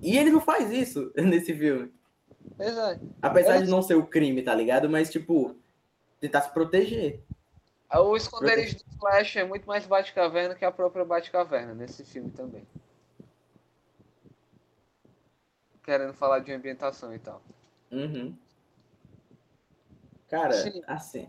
E 0.02 0.18
ele 0.18 0.30
não 0.30 0.40
faz 0.40 0.70
isso 0.72 1.12
nesse 1.16 1.54
filme. 1.54 1.92
Pois 2.56 2.76
é. 2.76 2.98
Apesar 3.22 3.56
Eu- 3.56 3.62
de 3.62 3.70
não 3.70 3.80
ser 3.80 3.94
o 3.94 4.06
crime, 4.06 4.42
tá 4.42 4.54
ligado? 4.54 4.88
Mas, 4.90 5.08
tipo, 5.08 5.54
tentar 6.20 6.40
se 6.40 6.50
proteger. 6.52 7.20
O 7.94 8.16
esconderijo 8.16 8.76
do 8.78 8.98
Flash 8.98 9.36
é 9.36 9.44
muito 9.44 9.66
mais 9.66 9.86
Batcaverna 9.86 10.54
que 10.54 10.64
a 10.64 10.70
própria 10.72 11.04
Batcaverna 11.04 11.72
nesse 11.74 12.04
filme 12.04 12.30
também. 12.30 12.66
Querendo 15.88 16.12
falar 16.12 16.40
de 16.40 16.52
ambientação 16.52 17.14
e 17.14 17.18
tal. 17.18 17.40
Uhum. 17.90 18.34
Cara, 20.28 20.52
Sim. 20.52 20.82
assim. 20.86 21.28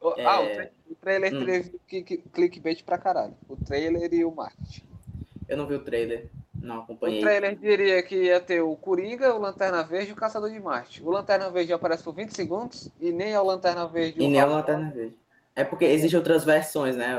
O- 0.00 0.12
É. 0.18 0.24
Ah, 0.24 0.40
o, 0.40 0.46
tra- 0.52 0.70
o 0.90 0.94
trailer 0.96 1.32
Hum. 1.36 1.46
teve 1.46 1.78
click- 1.86 2.24
clickbait 2.32 2.82
pra 2.82 2.98
caralho. 2.98 3.34
O 3.48 3.54
trailer 3.54 4.12
e 4.12 4.24
o 4.24 4.34
marketing. 4.34 4.82
Eu 5.48 5.56
não 5.56 5.68
vi 5.68 5.76
o 5.76 5.84
trailer. 5.84 6.28
Não 6.52 6.78
O 6.78 6.80
acompanhei. 6.80 7.20
trailer 7.20 7.54
diria 7.56 8.02
que 8.02 8.24
ia 8.24 8.40
ter 8.40 8.60
o 8.60 8.74
Coringa, 8.74 9.32
o 9.32 9.38
Lanterna 9.38 9.84
Verde 9.84 10.10
e 10.10 10.14
o 10.14 10.16
Caçador 10.16 10.50
de 10.50 10.58
Marte. 10.58 11.00
O 11.04 11.08
Lanterna 11.10 11.48
Verde 11.48 11.72
aparece 11.72 12.02
por 12.02 12.12
20 12.12 12.34
segundos 12.34 12.90
e 13.00 13.12
nem 13.12 13.34
é 13.34 13.40
o 13.40 13.44
Lanterna 13.44 13.86
Verde. 13.86 14.20
E 14.20 14.26
o 14.26 14.28
nem 14.28 14.40
a 14.40 14.46
Rafa- 14.46 14.56
Lanterna 14.56 14.90
Verde. 14.90 15.16
É 15.54 15.62
porque 15.62 15.84
existem 15.84 16.18
outras 16.18 16.42
versões, 16.42 16.96
né? 16.96 17.16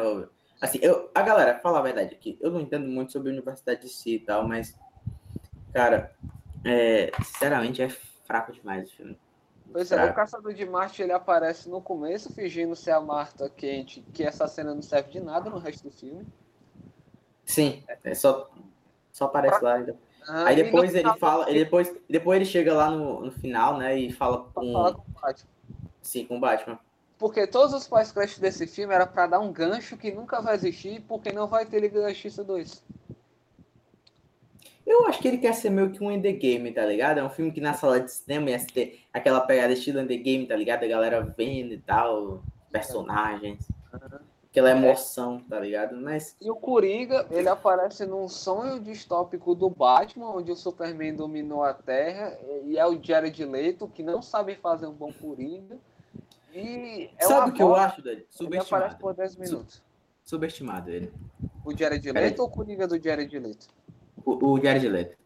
Assim, 0.59 0.79
eu, 0.81 1.09
a 1.15 1.21
galera, 1.21 1.59
falar 1.59 1.79
a 1.79 1.83
verdade 1.83 2.13
aqui, 2.13 2.37
eu 2.41 2.51
não 2.51 2.59
entendo 2.59 2.89
muito 2.89 3.13
sobre 3.13 3.29
a 3.29 3.31
universidade 3.31 3.83
de 3.83 3.87
si 3.89 4.15
e 4.15 4.19
tal, 4.19 4.45
mas, 4.45 4.75
cara, 5.71 6.11
é, 6.63 7.11
sinceramente 7.23 7.81
é 7.81 7.89
fraco 7.89 8.51
demais 8.51 8.89
o 8.89 8.95
filme. 8.95 9.19
Pois 9.71 9.91
é, 9.91 10.05
o 10.05 10.13
Caçador 10.13 10.53
de 10.53 10.65
Marte 10.65 11.01
ele 11.01 11.11
aparece 11.11 11.69
no 11.69 11.81
começo, 11.81 12.33
fingindo 12.33 12.75
ser 12.75 12.91
a 12.91 13.01
Marta 13.01 13.49
quente, 13.49 14.01
que 14.13 14.23
essa 14.23 14.47
cena 14.47 14.73
não 14.73 14.81
serve 14.81 15.11
de 15.11 15.19
nada 15.19 15.49
no 15.49 15.57
resto 15.59 15.83
do 15.83 15.91
filme. 15.91 16.25
Sim, 17.45 17.83
é 18.03 18.15
só, 18.15 18.49
só 19.11 19.25
aparece 19.25 19.63
lá. 19.63 19.75
ainda. 19.75 19.97
Ah, 20.27 20.47
Aí 20.47 20.55
depois 20.55 20.91
ele 20.91 20.99
final, 20.99 21.17
fala, 21.17 21.49
ele 21.49 21.63
depois, 21.63 21.93
depois 22.09 22.35
ele 22.35 22.45
chega 22.45 22.73
lá 22.73 22.89
no, 22.91 23.21
no 23.21 23.31
final, 23.31 23.77
né, 23.77 23.97
e 23.97 24.11
fala 24.11 24.43
pra 24.43 24.63
falar 24.63 24.93
com, 24.93 25.01
com 25.03 25.11
o 25.11 25.21
Batman. 25.21 25.49
sim, 26.01 26.25
com 26.25 26.37
o 26.37 26.39
Batman. 26.39 26.79
Porque 27.17 27.47
todos 27.47 27.73
os 27.73 27.87
pós-créditos 27.87 28.39
desse 28.39 28.67
filme 28.67 28.93
era 28.93 29.07
pra 29.07 29.25
dar 29.25 29.39
um 29.39 29.51
gancho 29.51 29.97
que 29.97 30.11
nunca 30.11 30.41
vai 30.41 30.55
existir, 30.55 31.01
porque 31.07 31.31
não 31.31 31.47
vai 31.47 31.65
ter 31.65 31.79
Liga 31.79 32.01
da 32.01 32.09
Justiça 32.09 32.43
2. 32.43 32.83
Eu 34.87 35.05
acho 35.05 35.19
que 35.19 35.27
ele 35.27 35.37
quer 35.37 35.53
ser 35.53 35.69
meio 35.69 35.91
que 35.91 36.01
um 36.01 36.09
endgame, 36.09 36.71
tá 36.71 36.85
ligado? 36.85 37.17
É 37.17 37.23
um 37.23 37.29
filme 37.29 37.51
que 37.51 37.59
na 37.59 37.73
sala 37.73 37.99
de 37.99 38.09
cinema 38.09 38.51
ia 38.51 38.65
ter 38.65 39.01
aquela 39.11 39.41
pegada 39.41 39.73
estilo 39.73 39.99
endgame, 39.99 40.47
tá 40.47 40.55
ligado? 40.55 40.85
A 40.85 40.87
galera 40.87 41.21
vendo 41.21 41.73
e 41.73 41.77
tal, 41.77 42.41
personagens, 42.71 43.67
aquela 44.49 44.71
emoção, 44.71 45.41
tá 45.41 45.59
ligado? 45.59 45.97
Mas 45.97 46.37
E 46.39 46.49
o 46.49 46.55
Coringa, 46.55 47.27
ele 47.29 47.49
aparece 47.49 48.05
num 48.05 48.29
sonho 48.29 48.79
distópico 48.79 49.53
do 49.53 49.69
Batman, 49.69 50.29
onde 50.29 50.53
o 50.53 50.55
Superman 50.55 51.13
dominou 51.15 51.65
a 51.65 51.73
Terra, 51.73 52.39
e 52.63 52.77
é 52.77 52.87
o 52.87 52.97
Jared 53.03 53.43
Leto, 53.43 53.89
que 53.89 54.01
não 54.01 54.21
sabe 54.21 54.55
fazer 54.55 54.87
um 54.87 54.93
bom 54.93 55.11
Coringa. 55.11 55.77
E 56.53 57.09
é 57.17 57.25
sabe 57.25 57.51
o 57.51 57.53
que 57.53 57.61
eu 57.61 57.75
acho 57.75 58.01
dele? 58.01 58.25
Ele 58.39 58.57
aparece 58.57 58.65
Subestimado. 58.65 58.97
por 58.99 59.13
10 59.13 59.35
minutos. 59.35 59.83
Subestimado 60.23 60.89
ele. 60.89 61.11
O 61.65 61.77
Jared 61.77 62.01
Peraí. 62.01 62.29
Leto 62.29 62.39
ou 62.41 62.47
o 62.47 62.51
Coringa 62.51 62.87
do 62.87 62.97
Jared 63.03 63.37
Leto? 63.37 63.76
O, 64.27 64.51
o 64.53 64.61
Jared 64.61 64.89
Leto. 64.89 65.17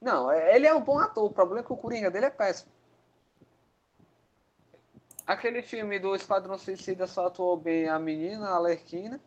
Não, 0.00 0.30
é- 0.32 0.56
ele 0.56 0.66
é 0.66 0.74
um 0.74 0.80
bom 0.80 0.98
ator. 0.98 1.24
O 1.24 1.30
problema 1.30 1.60
é 1.60 1.62
que 1.62 1.72
o 1.72 1.76
Coringa 1.76 2.10
dele 2.10 2.24
é 2.26 2.30
péssimo. 2.30 2.70
Aquele 5.26 5.60
filme 5.60 5.98
do 5.98 6.14
Esquadrão 6.14 6.56
Suicida 6.56 7.06
só 7.06 7.26
atuou 7.26 7.54
bem 7.54 7.86
a 7.86 7.98
menina, 7.98 8.48
a 8.48 8.54
Alerquina. 8.54 9.20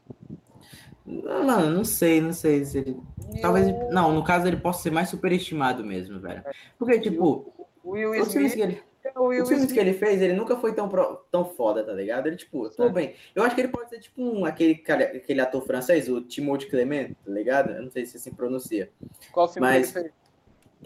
Não, 1.06 1.70
não 1.70 1.84
sei, 1.84 2.20
não 2.20 2.34
sei 2.34 2.66
se 2.66 2.80
ele. 2.80 3.00
E 3.36 3.42
Talvez. 3.42 3.68
o, 3.68 3.90
Não, 3.92 4.12
no 4.12 4.24
caso 4.24 4.48
ele 4.48 4.58
possa 4.58 4.82
ser 4.82 4.92
mais 4.92 5.10
superestimado 5.10 5.84
mesmo, 5.84 6.20
velho. 6.20 6.44
Porque, 6.80 7.00
tipo, 7.00 7.54
o 7.84 7.92
Will 7.92 8.16
Smith. 8.24 8.54
que 8.54 8.62
ele, 8.62 8.84
Will 9.16 9.44
os 9.44 9.50
filmes 9.50 9.66
Smith. 9.66 9.74
que 9.74 9.80
ele 9.80 9.94
fez, 9.94 10.22
ele 10.22 10.34
nunca 10.34 10.56
foi 10.58 10.74
tão, 10.74 10.88
pro- 10.90 11.18
tão 11.32 11.46
foda, 11.46 11.84
tá 11.84 11.92
ligado? 11.94 12.28
Ele, 12.28 12.36
tipo, 12.36 12.70
tudo 12.70 12.90
bem. 12.92 13.16
Eu 13.36 13.44
acho 13.44 13.56
que 13.56 13.62
ele 13.62 13.68
pode 13.68 13.90
ser, 13.90 14.00
tipo, 14.00 14.22
um, 14.22 14.46
aquele, 14.46 14.76
cara, 14.76 15.04
aquele 15.06 15.42
ator 15.42 15.62
francês, 15.66 16.08
o 16.08 16.22
Timothée 16.22 16.70
Clement, 16.70 17.14
tá 17.26 17.32
ligado? 17.32 17.72
Eu 17.72 17.84
não 17.84 17.92
sei 17.92 18.06
se 18.06 18.18
assim 18.18 18.34
pronuncia. 18.34 18.90
Qual 19.32 19.48
filme 19.48 19.68
Mas- 19.68 19.96
ele 19.96 20.04
fez? 20.04 20.14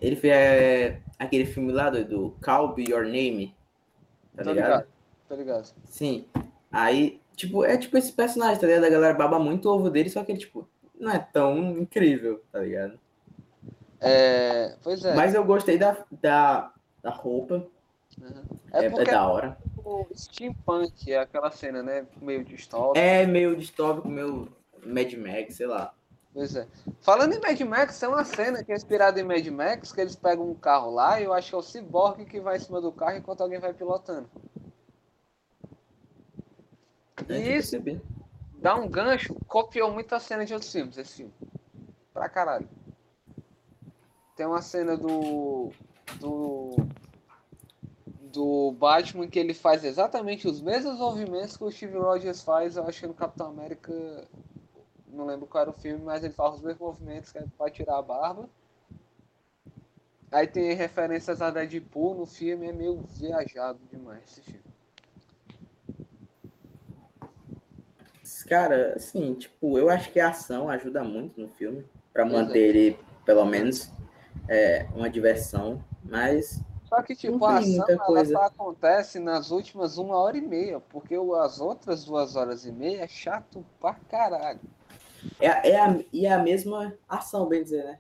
Ele 0.01 0.15
fez 0.17 0.34
é, 0.34 1.00
aquele 1.17 1.45
filme 1.45 1.72
lá 1.72 1.89
do, 1.89 2.03
do 2.03 2.36
Call 2.43 2.74
Be 2.74 2.86
Your 2.89 3.03
Name, 3.05 3.55
tá 4.36 4.43
Tô 4.43 4.51
ligado? 4.51 4.67
ligado. 4.72 4.88
Tô 5.29 5.36
ligado. 5.36 5.74
Sim. 5.86 6.25
Aí, 6.72 7.22
tipo, 7.36 7.63
é 7.63 7.77
tipo 7.77 7.98
esse 7.98 8.12
personagem, 8.12 8.60
tá 8.60 8.67
ligado? 8.67 8.84
A 8.86 8.89
galera 8.89 9.13
baba 9.13 9.39
muito 9.39 9.69
o 9.69 9.74
ovo 9.74 9.89
dele, 9.89 10.10
só 10.10 10.24
que 10.24 10.31
ele, 10.34 10.39
tipo, 10.39 10.67
não 11.00 11.12
é 11.12 11.19
tão 11.19 11.77
incrível, 11.77 12.41
tá 12.51 12.60
ligado? 12.60 13.00
É, 14.01 14.75
pois 14.84 15.03
é. 15.03 15.15
Mas 15.15 15.34
eu 15.34 15.43
gostei 15.45 15.77
da, 15.77 15.98
da, 16.22 16.72
da 17.01 17.10
roupa, 17.10 17.65
Uhum. 18.19 18.43
é, 18.72 18.86
É 18.86 18.86
é 18.86 19.03
da 19.03 19.27
hora. 19.27 19.57
o 19.77 20.05
steampunk 20.15 21.12
é 21.12 21.19
aquela 21.19 21.51
cena, 21.51 21.84
né? 21.84 22.07
Meio 22.22 22.43
distópica. 22.43 23.00
É 23.00 23.25
meio 23.25 23.55
distópico, 23.55 24.07
meio 24.07 24.51
Mad 24.86 25.13
Max, 25.13 25.55
sei 25.55 25.67
lá. 25.67 25.93
Pois 26.34 26.55
é. 26.55 26.67
Falando 27.00 27.34
em 27.34 27.39
Mad 27.39 27.60
Max, 27.62 27.98
tem 28.00 28.10
uma 28.10 28.25
cena 28.25 28.63
que 28.63 28.72
é 28.72 28.75
inspirada 28.75 29.19
em 29.19 29.24
Mad 29.24 29.45
Max, 29.48 29.93
que 29.93 30.01
eles 30.01 30.15
pegam 30.15 30.50
um 30.50 30.55
carro 30.55 30.91
lá 30.91 31.19
e 31.19 31.24
eu 31.24 31.34
acho 31.34 31.50
que 31.50 31.55
é 31.55 31.57
o 31.57 31.62
Cyborg 31.62 32.25
que 32.25 32.41
vai 32.41 32.57
em 32.57 32.60
cima 32.60 32.81
do 32.81 32.91
carro 32.91 33.17
enquanto 33.17 33.41
alguém 33.41 33.60
vai 33.60 33.74
pilotando. 33.74 34.29
É, 37.29 37.38
E 37.38 37.57
isso 37.57 37.77
dá 38.57 38.75
um 38.75 38.88
gancho, 38.89 39.34
copiou 39.48 39.91
muita 39.91 40.19
cena 40.19 40.45
de 40.45 40.53
outros 40.53 40.72
filmes, 40.72 40.98
esse 40.98 41.17
filme. 41.17 41.34
Pra 42.13 42.27
caralho. 42.27 42.67
Tem 44.36 44.45
uma 44.45 44.62
cena 44.62 44.98
do. 44.98 45.72
do. 46.19 46.75
Do 48.36 48.72
Batman 48.74 49.27
que 49.27 49.39
ele 49.39 49.54
faz 49.54 49.84
exatamente 49.84 50.48
os 50.48 50.62
mesmos 50.62 51.00
movimentos 51.00 51.58
que 51.58 51.63
o 51.63 51.72
Steve 51.72 51.98
Rogers 51.98 52.42
faz, 52.42 52.75
eu 52.77 52.86
acho 52.86 53.00
que 53.00 53.08
no 53.08 53.13
Capitão 53.13 53.48
América. 53.48 54.27
Não 55.08 55.25
lembro 55.25 55.48
qual 55.48 55.62
era 55.62 55.70
o 55.70 55.74
filme, 55.74 56.04
mas 56.04 56.24
ele 56.24 56.34
faz 56.34 56.56
os 56.56 56.62
mesmos 56.62 56.82
movimentos 56.82 57.32
que 57.32 57.38
é 57.38 57.46
pra 57.58 57.70
tirar 57.70 57.98
a 57.98 58.01
barba. 58.01 58.50
Aí 60.30 60.46
tem 60.46 60.74
referências 60.74 61.42
a 61.42 61.50
Deadpool 61.50 62.15
no 62.15 62.25
filme, 62.25 62.68
é 62.68 62.74
meio 62.74 63.01
viajado 63.18 63.80
demais 63.89 64.24
esse 64.25 64.42
filme. 64.42 64.65
Cara, 68.50 68.94
assim, 68.96 69.34
tipo, 69.36 69.77
eu 69.80 69.89
acho 69.89 70.12
que 70.12 70.20
a 70.20 70.30
ação 70.30 70.70
ajuda 70.70 71.04
muito 71.04 71.39
no 71.39 71.48
filme, 71.48 71.86
pra 72.13 72.24
Pois 72.24 72.36
é. 72.36 72.42
manter 72.42 72.60
ele, 72.60 73.00
pelo 73.25 73.46
menos, 73.46 73.89
é, 74.48 74.86
uma 74.94 75.10
diversão, 75.10 75.84
mas 76.04 76.62
Só 76.88 77.01
que, 77.01 77.15
tipo, 77.15 77.44
a 77.46 77.58
ação 77.58 77.86
ela 77.89 78.25
só 78.25 78.44
acontece 78.44 79.20
nas 79.20 79.51
últimas 79.51 79.98
uma 79.98 80.15
hora 80.18 80.38
e 80.38 80.42
meia, 80.42 80.80
porque 80.80 81.15
as 81.15 81.60
outras 81.60 82.06
duas 82.06 82.36
horas 82.36 82.65
e 82.65 82.72
meia 82.72 83.04
é 83.04 83.08
chato 83.08 83.65
pra 83.80 83.96
caralho. 84.10 84.60
é, 85.39 85.72
é, 85.72 85.80
a, 85.80 86.00
e 86.13 86.25
é 86.25 86.32
a 86.32 86.39
mesma 86.39 86.94
ação, 87.10 87.48
bem 87.48 87.63
dizer, 87.63 87.84
né? 87.84 88.00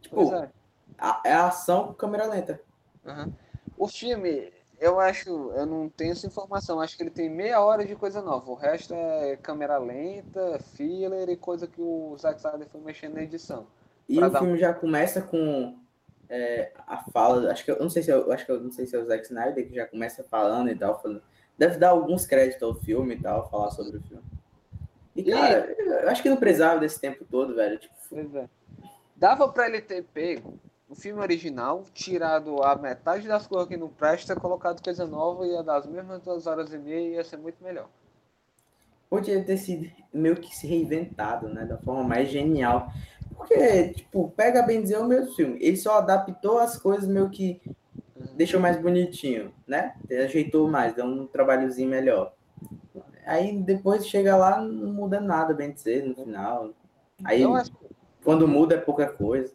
Tipo, 0.00 0.34
é. 0.34 0.50
a, 0.98 1.22
é 1.24 1.32
a 1.32 1.46
ação 1.46 1.86
com 1.86 1.94
câmera 1.94 2.26
lenta. 2.26 2.60
Aham. 3.06 3.32
O 3.78 3.86
filme, 3.88 4.52
eu 4.80 4.98
acho, 4.98 5.30
eu 5.52 5.66
não 5.66 5.88
tenho 5.88 6.12
essa 6.12 6.26
informação, 6.26 6.80
acho 6.80 6.96
que 6.96 7.02
ele 7.02 7.10
tem 7.10 7.30
meia 7.30 7.60
hora 7.60 7.84
de 7.84 7.94
coisa 7.94 8.20
nova. 8.20 8.50
O 8.50 8.54
resto 8.54 8.94
é 8.94 9.36
câmera 9.36 9.78
lenta, 9.78 10.58
filler 10.74 11.28
e 11.28 11.36
coisa 11.36 11.66
que 11.66 11.80
o 11.80 12.16
Zack 12.18 12.38
Snyder 12.38 12.68
foi 12.68 12.80
mexendo 12.80 13.14
na 13.14 13.22
edição. 13.22 13.66
E 14.08 14.22
o 14.22 14.30
filme 14.30 14.58
já 14.58 14.74
começa 14.74 15.22
com 15.22 15.78
é, 16.28 16.72
a 16.86 16.98
fala, 17.10 17.50
acho 17.50 17.64
que 17.64 17.70
eu 17.70 17.78
não 17.78 17.90
sei 17.90 18.02
se 18.02 18.10
eu 18.10 18.30
acho 18.32 18.44
que 18.46 18.52
eu 18.52 18.60
não 18.60 18.70
sei 18.70 18.86
se 18.86 18.96
é 18.96 18.98
o 18.98 19.04
Zack 19.04 19.24
Snyder 19.24 19.66
que 19.68 19.74
já 19.74 19.86
começa 19.86 20.24
falando 20.24 20.70
e 20.70 20.76
tal, 20.76 21.00
falando, 21.00 21.22
deve 21.56 21.78
dar 21.78 21.90
alguns 21.90 22.26
créditos 22.26 22.62
ao 22.62 22.74
filme 22.74 23.14
e 23.14 23.20
tal, 23.22 23.48
falar 23.50 23.70
sobre 23.70 23.98
o 23.98 24.02
filme. 24.02 24.24
E 25.14 25.20
E- 25.20 25.30
cara, 25.30 25.72
eu 25.78 26.08
acho 26.08 26.22
que 26.22 26.30
não 26.30 26.36
precisava 26.36 26.80
desse 26.80 27.00
tempo 27.00 27.24
todo, 27.24 27.54
velho. 27.54 27.78
Tipo, 27.78 27.94
é. 28.38 28.48
Dava 29.16 29.48
pra 29.48 29.66
ele 29.68 29.80
ter 29.80 30.02
pego 30.02 30.58
o 30.88 30.94
filme 30.94 31.20
original, 31.20 31.84
tirado 31.94 32.62
a 32.62 32.74
metade 32.76 33.26
das 33.26 33.46
coisas 33.46 33.68
que 33.68 33.76
não 33.76 33.88
presta, 33.88 34.34
colocado 34.36 34.82
coisa 34.82 35.06
nova, 35.06 35.46
ia 35.46 35.62
dar 35.62 35.76
as 35.76 35.86
mesmas 35.86 36.20
duas 36.22 36.46
horas 36.46 36.72
e 36.72 36.78
meia 36.78 37.08
e 37.08 37.12
ia 37.14 37.24
ser 37.24 37.36
muito 37.38 37.62
melhor. 37.62 37.88
podia 39.08 39.42
ter 39.44 39.56
sido 39.56 39.88
meio 40.12 40.36
que 40.36 40.54
se 40.54 40.66
reinventado, 40.66 41.48
né, 41.48 41.64
da 41.64 41.78
forma 41.78 42.02
mais 42.02 42.28
genial. 42.28 42.88
Porque, 43.36 43.88
tipo, 43.94 44.30
pega 44.30 44.62
bem 44.62 44.82
dizer 44.82 44.98
o 44.98 45.04
mesmo 45.04 45.34
filme. 45.34 45.58
Ele 45.60 45.76
só 45.76 45.98
adaptou 45.98 46.58
as 46.58 46.76
coisas 46.76 47.08
meio 47.08 47.30
que 47.30 47.60
deixou 48.34 48.60
mais 48.60 48.80
bonitinho, 48.80 49.52
né? 49.66 49.94
Ajeitou 50.24 50.68
mais, 50.68 50.94
deu 50.94 51.04
um 51.04 51.26
trabalhozinho 51.26 51.88
melhor. 51.88 52.32
Aí 53.26 53.58
depois 53.60 54.06
chega 54.06 54.36
lá, 54.36 54.60
não 54.60 54.92
muda 54.92 55.20
nada, 55.20 55.54
bem 55.54 55.72
dizer, 55.72 56.04
no 56.04 56.14
final. 56.14 56.70
Aí 57.24 57.42
acho... 57.44 57.72
quando 58.22 58.46
muda 58.46 58.74
é 58.74 58.80
pouca 58.80 59.06
coisa. 59.06 59.52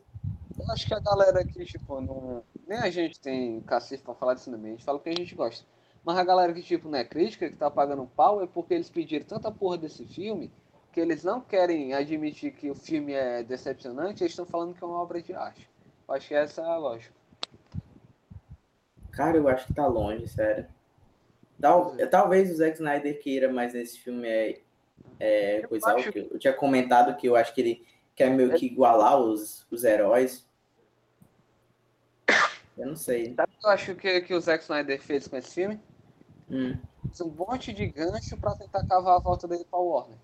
Eu 0.57 0.71
acho 0.71 0.87
que 0.87 0.93
a 0.93 0.99
galera 0.99 1.39
aqui, 1.39 1.63
tipo, 1.65 2.01
não... 2.01 2.43
nem 2.67 2.79
a 2.79 2.89
gente 2.89 3.19
tem 3.19 3.61
cacete 3.61 4.03
pra 4.03 4.13
falar 4.13 4.33
de 4.33 4.41
cinema, 4.41 4.67
a 4.67 4.69
gente 4.71 4.83
fala 4.83 4.97
o 4.97 5.01
que 5.01 5.09
a 5.09 5.15
gente 5.15 5.35
gosta. 5.35 5.65
Mas 6.03 6.17
a 6.17 6.23
galera 6.23 6.53
que, 6.53 6.61
tipo, 6.61 6.89
não 6.89 6.97
é 6.97 7.03
crítica, 7.03 7.49
que 7.49 7.55
tá 7.55 7.69
pagando 7.69 8.09
pau, 8.15 8.41
é 8.41 8.47
porque 8.47 8.73
eles 8.73 8.89
pediram 8.89 9.25
tanta 9.25 9.51
porra 9.51 9.77
desse 9.77 10.05
filme 10.05 10.51
que 10.91 10.99
eles 10.99 11.23
não 11.23 11.39
querem 11.39 11.93
admitir 11.93 12.51
que 12.51 12.69
o 12.69 12.75
filme 12.75 13.13
é 13.13 13.43
decepcionante, 13.43 14.23
eles 14.23 14.31
estão 14.31 14.45
falando 14.45 14.73
que 14.73 14.83
é 14.83 14.87
uma 14.87 15.01
obra 15.01 15.21
de 15.21 15.33
arte. 15.33 15.69
Eu 16.07 16.13
acho 16.13 16.27
que 16.27 16.33
essa 16.33 16.61
é 16.61 16.65
a 16.65 16.77
lógica. 16.77 17.13
Cara, 19.11 19.37
eu 19.37 19.47
acho 19.47 19.67
que 19.67 19.73
tá 19.73 19.85
longe, 19.85 20.27
sério. 20.27 20.67
Tal, 21.59 21.95
talvez 22.09 22.49
o 22.51 22.55
Zack 22.55 22.75
Snyder 22.75 23.21
queira, 23.21 23.51
mas 23.51 23.75
esse 23.75 23.99
filme 23.99 24.27
é, 24.27 24.61
é 25.19 25.61
coisa 25.67 25.93
acho... 25.93 26.11
que 26.11 26.19
eu 26.19 26.39
tinha 26.39 26.53
comentado 26.53 27.15
que 27.17 27.27
eu 27.27 27.35
acho 27.35 27.53
que 27.53 27.61
ele 27.61 27.87
quer 28.15 28.29
meio 28.29 28.53
que 28.53 28.65
igualar 28.65 29.19
os, 29.19 29.65
os 29.69 29.83
heróis. 29.83 30.47
Eu 32.77 32.87
não 32.87 32.95
sei. 32.95 33.33
Sabe 33.35 33.51
o 33.51 33.59
que 33.59 33.65
eu 33.65 33.69
acho 33.69 33.95
que, 33.95 34.21
que 34.21 34.33
o 34.33 34.39
Zack 34.39 34.63
Snyder 34.63 35.01
fez 35.01 35.27
com 35.27 35.35
esse 35.35 35.53
filme? 35.53 35.79
Hum. 36.49 36.77
Um 37.21 37.29
monte 37.29 37.73
de 37.73 37.87
gancho 37.87 38.37
para 38.37 38.55
tentar 38.55 38.85
cavar 38.87 39.17
a 39.17 39.19
volta 39.19 39.47
dele 39.47 39.65
para 39.69 39.79
o 39.79 39.89
Warner. 39.89 40.17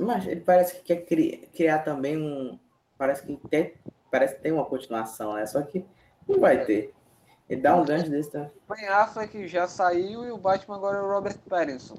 Mas 0.00 0.26
ele 0.26 0.40
parece 0.40 0.76
que 0.76 0.82
quer 0.82 1.04
criar, 1.04 1.46
criar 1.48 1.78
também 1.80 2.16
um. 2.16 2.58
Parece 2.96 3.22
que 3.22 3.36
tem, 3.48 3.74
parece 4.10 4.34
que 4.34 4.40
tem 4.40 4.50
uma 4.50 4.64
continuação, 4.64 5.34
né? 5.34 5.44
Só 5.44 5.60
que 5.60 5.84
não 6.26 6.40
vai 6.40 6.64
ter. 6.64 6.94
Ele 7.48 7.60
dá 7.60 7.76
um 7.76 7.84
gancho 7.84 8.08
desse 8.08 8.30
também. 8.30 8.50
O 8.66 8.74
Ben 8.74 8.88
Affleck 8.88 9.46
já 9.46 9.68
saiu 9.68 10.24
e 10.24 10.30
o 10.30 10.38
Batman 10.38 10.76
agora 10.76 10.98
é 10.98 11.02
o 11.02 11.08
Robert 11.08 11.38
Pattinson. 11.48 11.98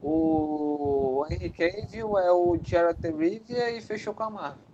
O 0.00 1.26
Henry 1.28 1.50
Cavill 1.50 2.18
é 2.18 2.32
o 2.32 2.58
Jared 2.62 3.00
Rivia 3.02 3.70
e 3.70 3.80
fechou 3.82 4.14
com 4.14 4.22
a 4.22 4.30
Marvel. 4.30 4.64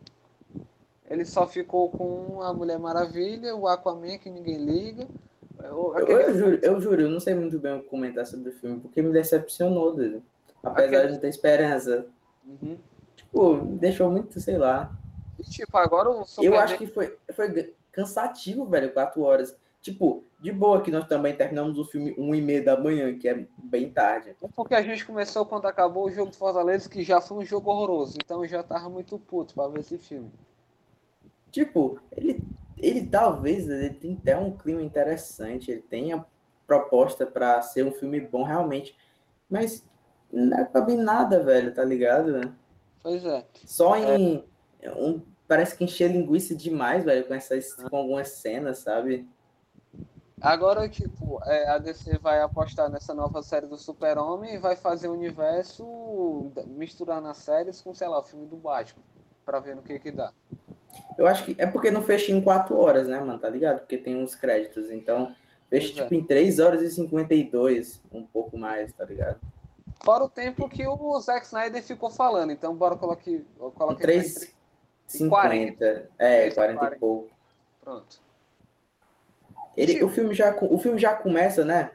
Ele 1.11 1.25
só 1.25 1.47
ficou 1.47 1.90
com 1.90 2.42
a 2.42 2.52
Mulher 2.52 2.78
Maravilha, 2.78 3.57
o 3.57 3.66
Aquaman 3.66 4.19
que 4.19 4.31
ninguém 4.31 4.59
liga. 4.59 5.09
Eu, 5.62 5.95
eu, 5.97 6.07
eu, 6.07 6.35
juro, 6.35 6.59
eu 6.62 6.81
juro, 6.81 7.02
eu 7.02 7.11
não 7.11 7.21
sei 7.21 7.35
muito 7.35 7.59
bem 7.59 7.76
o 7.76 7.83
que 7.83 7.88
comentar 7.88 8.26
sobre 8.26 8.50
o 8.50 8.52
filme, 8.52 8.81
porque 8.81 9.02
me 9.02 9.12
decepcionou 9.12 9.95
dele. 9.95 10.23
Apesar 10.62 10.99
Aquele... 10.99 11.12
de 11.14 11.19
ter 11.19 11.28
esperança. 11.28 12.07
Uhum. 12.44 12.78
Tipo, 13.16 13.56
deixou 13.78 14.11
muito, 14.11 14.40
sei 14.40 14.58
lá. 14.58 14.92
E, 15.38 15.42
tipo, 15.42 15.76
agora 15.76 16.11
o 16.11 16.25
Eu 16.40 16.58
acho 16.58 16.76
que 16.76 16.87
foi, 16.87 17.16
foi 17.34 17.75
cansativo, 17.90 18.66
velho, 18.66 18.92
quatro 18.92 19.22
horas. 19.22 19.56
Tipo, 19.80 20.25
de 20.40 20.52
boa 20.52 20.80
que 20.80 20.92
nós 20.92 21.06
também 21.08 21.34
terminamos 21.34 21.76
o 21.76 21.84
filme 21.84 22.14
um 22.16 22.32
e 22.34 22.40
meia 22.40 22.62
da 22.62 22.80
manhã, 22.80 23.18
que 23.18 23.28
é 23.28 23.46
bem 23.58 23.90
tarde. 23.90 24.37
É 24.40 24.49
porque 24.54 24.75
a 24.75 24.82
gente 24.82 25.04
começou 25.04 25.44
quando 25.44 25.66
acabou 25.66 26.06
o 26.06 26.11
jogo 26.11 26.30
do 26.30 26.37
Fortaleza, 26.37 26.88
que 26.88 27.02
já 27.02 27.20
foi 27.20 27.38
um 27.38 27.44
jogo 27.44 27.70
horroroso. 27.70 28.16
Então 28.22 28.44
eu 28.44 28.49
já 28.49 28.62
tava 28.62 28.88
muito 28.88 29.18
puto 29.18 29.54
pra 29.54 29.66
ver 29.66 29.80
esse 29.80 29.99
filme. 29.99 30.30
Tipo, 31.50 32.00
ele, 32.12 32.40
ele 32.78 33.06
talvez 33.06 33.68
ele 33.68 33.90
tem 33.90 34.16
até 34.20 34.37
um 34.37 34.56
clima 34.56 34.82
interessante, 34.82 35.70
ele 35.70 35.82
tem 35.82 36.12
a 36.12 36.25
proposta 36.66 37.26
para 37.26 37.61
ser 37.61 37.84
um 37.84 37.92
filme 37.92 38.20
bom 38.20 38.44
realmente. 38.44 38.96
Mas 39.50 39.84
não 40.32 40.58
é 40.58 40.64
pra 40.64 40.80
bem 40.80 40.96
nada, 40.96 41.42
velho, 41.42 41.74
tá 41.74 41.84
ligado? 41.84 42.52
Pois 43.02 43.24
é. 43.24 43.44
Só 43.66 43.96
em. 43.96 44.44
É. 44.80 44.90
Um, 44.92 45.20
parece 45.46 45.76
que 45.76 45.84
encher 45.84 46.10
linguiça 46.10 46.54
demais, 46.54 47.04
velho, 47.04 47.26
com, 47.26 47.34
essas, 47.34 47.74
com 47.74 47.96
algumas 47.96 48.28
cenas, 48.28 48.78
sabe? 48.78 49.28
Agora, 50.40 50.88
tipo, 50.88 51.40
é, 51.44 51.68
a 51.68 51.78
DC 51.78 52.18
vai 52.18 52.40
apostar 52.40 52.90
nessa 52.90 53.14
nova 53.14 53.42
série 53.42 53.66
do 53.66 53.76
Super-Homem 53.76 54.54
e 54.54 54.58
vai 54.58 54.74
fazer 54.74 55.08
o 55.08 55.12
universo 55.12 56.50
misturando 56.66 57.28
as 57.28 57.36
séries 57.36 57.80
com, 57.80 57.94
sei 57.94 58.09
lá, 58.09 58.18
o 58.18 58.24
filme 58.24 58.46
do 58.46 58.57
Batman, 58.57 59.04
pra 59.44 59.61
ver 59.61 59.76
no 59.76 59.83
que 59.83 60.00
que 60.00 60.11
dá. 60.11 60.33
Eu 61.16 61.26
acho 61.26 61.44
que 61.44 61.54
é 61.59 61.66
porque 61.66 61.90
não 61.90 62.02
fecha 62.02 62.33
em 62.33 62.40
4 62.40 62.76
horas, 62.76 63.07
né, 63.07 63.20
mano, 63.20 63.38
tá 63.38 63.48
ligado? 63.48 63.80
Porque 63.80 63.96
tem 63.96 64.16
uns 64.16 64.35
créditos, 64.35 64.90
então 64.90 65.33
fecha, 65.70 65.92
tipo, 65.94 66.12
é. 66.12 66.16
em 66.16 66.24
3 66.24 66.59
horas 66.59 66.83
e 66.83 66.90
52, 66.90 68.00
um 68.11 68.24
pouco 68.24 68.59
mais, 68.59 68.92
tá 68.92 69.04
ligado? 69.04 69.38
Fora 70.04 70.24
o 70.24 70.28
tempo 70.28 70.68
que 70.68 70.86
o 70.86 71.20
Zack 71.20 71.46
Snyder 71.46 71.82
ficou 71.82 72.10
falando. 72.10 72.50
Então, 72.50 72.74
bora 72.74 72.96
colocar. 72.96 73.30
Coloque 73.74 74.02
3, 74.02 74.52
50. 75.06 75.30
40. 75.30 76.10
É, 76.18 76.50
40, 76.50 76.54
40 76.54 76.96
e 76.96 76.98
pouco. 76.98 77.30
Pronto. 77.80 78.20
Ele, 79.76 80.02
o, 80.02 80.08
filme 80.08 80.34
já, 80.34 80.56
o 80.60 80.78
filme 80.78 80.98
já 80.98 81.14
começa, 81.14 81.64
né? 81.64 81.92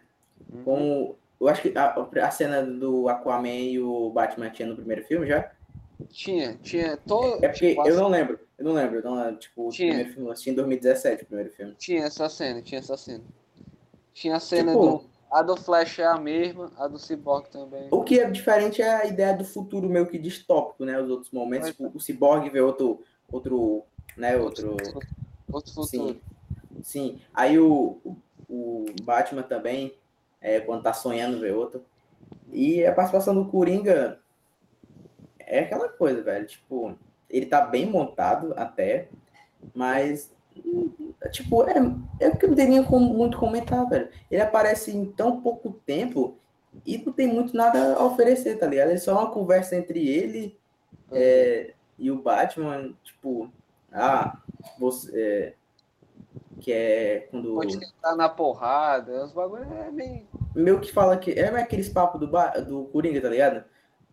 Uhum. 0.51 0.63
Com. 0.63 1.15
Eu 1.39 1.47
acho 1.47 1.61
que 1.61 1.77
a, 1.77 1.93
a 2.25 2.31
cena 2.31 2.63
do 2.63 3.07
Aquaman 3.07 3.49
e 3.49 3.79
o 3.79 4.09
Batman 4.09 4.49
tinha 4.49 4.67
no 4.67 4.75
primeiro 4.75 5.03
filme 5.03 5.27
já? 5.27 5.51
Tinha, 6.09 6.55
tinha. 6.63 6.97
Todo, 6.97 7.43
é 7.43 7.49
porque 7.49 7.69
tipo, 7.69 7.87
eu 7.87 7.95
não 7.95 8.07
lembro. 8.07 8.39
Eu 8.57 8.65
não 8.65 8.73
lembro. 8.73 8.99
Eu 8.99 9.03
não 9.03 9.15
lembro. 9.15 9.35
Tipo, 9.37 9.69
tinha. 9.69 9.89
o 9.89 9.95
primeiro 9.95 10.13
filme, 10.13 10.27
eu 10.27 10.31
assisti 10.31 10.49
em 10.49 10.55
2017, 10.55 11.23
o 11.23 11.25
primeiro 11.27 11.51
filme. 11.51 11.75
Tinha 11.75 12.05
essa 12.05 12.29
cena, 12.29 12.61
tinha 12.61 12.79
essa 12.79 12.97
cena. 12.97 13.23
Tinha 14.13 14.35
a 14.37 14.39
cena 14.39 14.71
tipo, 14.71 14.87
do 14.87 15.16
a 15.31 15.41
do 15.41 15.57
Flash 15.57 15.99
é 15.99 16.05
a 16.05 16.17
mesma, 16.17 16.71
a 16.77 16.87
do 16.87 16.97
Cyborg 16.97 17.49
também. 17.49 17.87
O 17.91 18.03
que 18.03 18.19
é 18.19 18.29
diferente 18.29 18.81
é 18.81 18.89
a 18.89 19.05
ideia 19.05 19.35
do 19.35 19.43
futuro 19.43 19.89
meio 19.89 20.07
que 20.07 20.17
distópico, 20.17 20.85
né? 20.85 20.99
Os 20.99 21.09
outros 21.09 21.31
momentos, 21.31 21.69
tipo, 21.69 21.91
o 21.93 21.99
Cyborg 21.99 22.49
vê 22.49 22.61
outro, 22.61 23.03
outro, 23.29 23.83
né? 24.15 24.37
Outro, 24.37 24.77
outro 25.51 25.73
futuro. 25.73 25.87
Sim, 25.87 26.21
sim. 26.81 27.21
Aí 27.33 27.59
o, 27.59 27.99
o 28.49 28.85
Batman 29.03 29.43
também, 29.43 29.93
é, 30.41 30.59
quando 30.59 30.83
tá 30.83 30.93
sonhando, 30.93 31.39
vê 31.39 31.51
outro. 31.51 31.83
E 32.51 32.85
a 32.85 32.93
participação 32.93 33.35
do 33.35 33.49
Coringa 33.49 34.19
é 35.39 35.59
aquela 35.59 35.89
coisa, 35.89 36.21
velho. 36.21 36.47
Tipo, 36.47 36.97
ele 37.29 37.45
tá 37.45 37.61
bem 37.61 37.85
montado 37.85 38.53
até, 38.55 39.09
mas 39.73 40.31
Tipo, 41.31 41.63
é, 41.63 41.75
é 42.19 42.31
que 42.31 42.45
eu 42.45 42.49
não 42.49 42.55
teria 42.55 42.83
como, 42.83 43.13
muito 43.13 43.37
comentar, 43.37 43.87
velho. 43.89 44.09
Ele 44.29 44.41
aparece 44.41 44.95
em 44.95 45.05
tão 45.05 45.41
pouco 45.41 45.71
tempo 45.85 46.37
e 46.85 46.97
não 46.97 47.11
tem 47.11 47.27
muito 47.27 47.55
nada 47.55 47.95
a 47.95 48.05
oferecer, 48.05 48.57
tá 48.57 48.67
ligado? 48.67 48.89
É 48.89 48.97
só 48.97 49.13
uma 49.13 49.31
conversa 49.31 49.75
entre 49.75 50.07
ele 50.07 50.57
é, 51.11 51.73
e 51.97 52.11
o 52.11 52.21
Batman, 52.21 52.93
tipo, 53.03 53.51
ah, 53.91 54.37
você. 54.79 55.19
É, 55.19 55.53
que 56.59 56.71
é 56.71 57.27
quando. 57.31 57.53
Pode 57.53 57.79
tentar 57.79 58.15
na 58.15 58.29
porrada, 58.29 59.25
os 59.25 59.31
bagulho 59.31 59.63
é 59.63 59.91
meio. 59.91 60.27
Meu 60.55 60.79
que 60.79 60.91
fala 60.91 61.17
que. 61.17 61.31
É 61.31 61.47
aqueles 61.47 61.89
papos 61.89 62.19
do, 62.19 62.27
do 62.67 62.85
Coringa, 62.85 63.21
tá 63.21 63.29
ligado? 63.29 63.63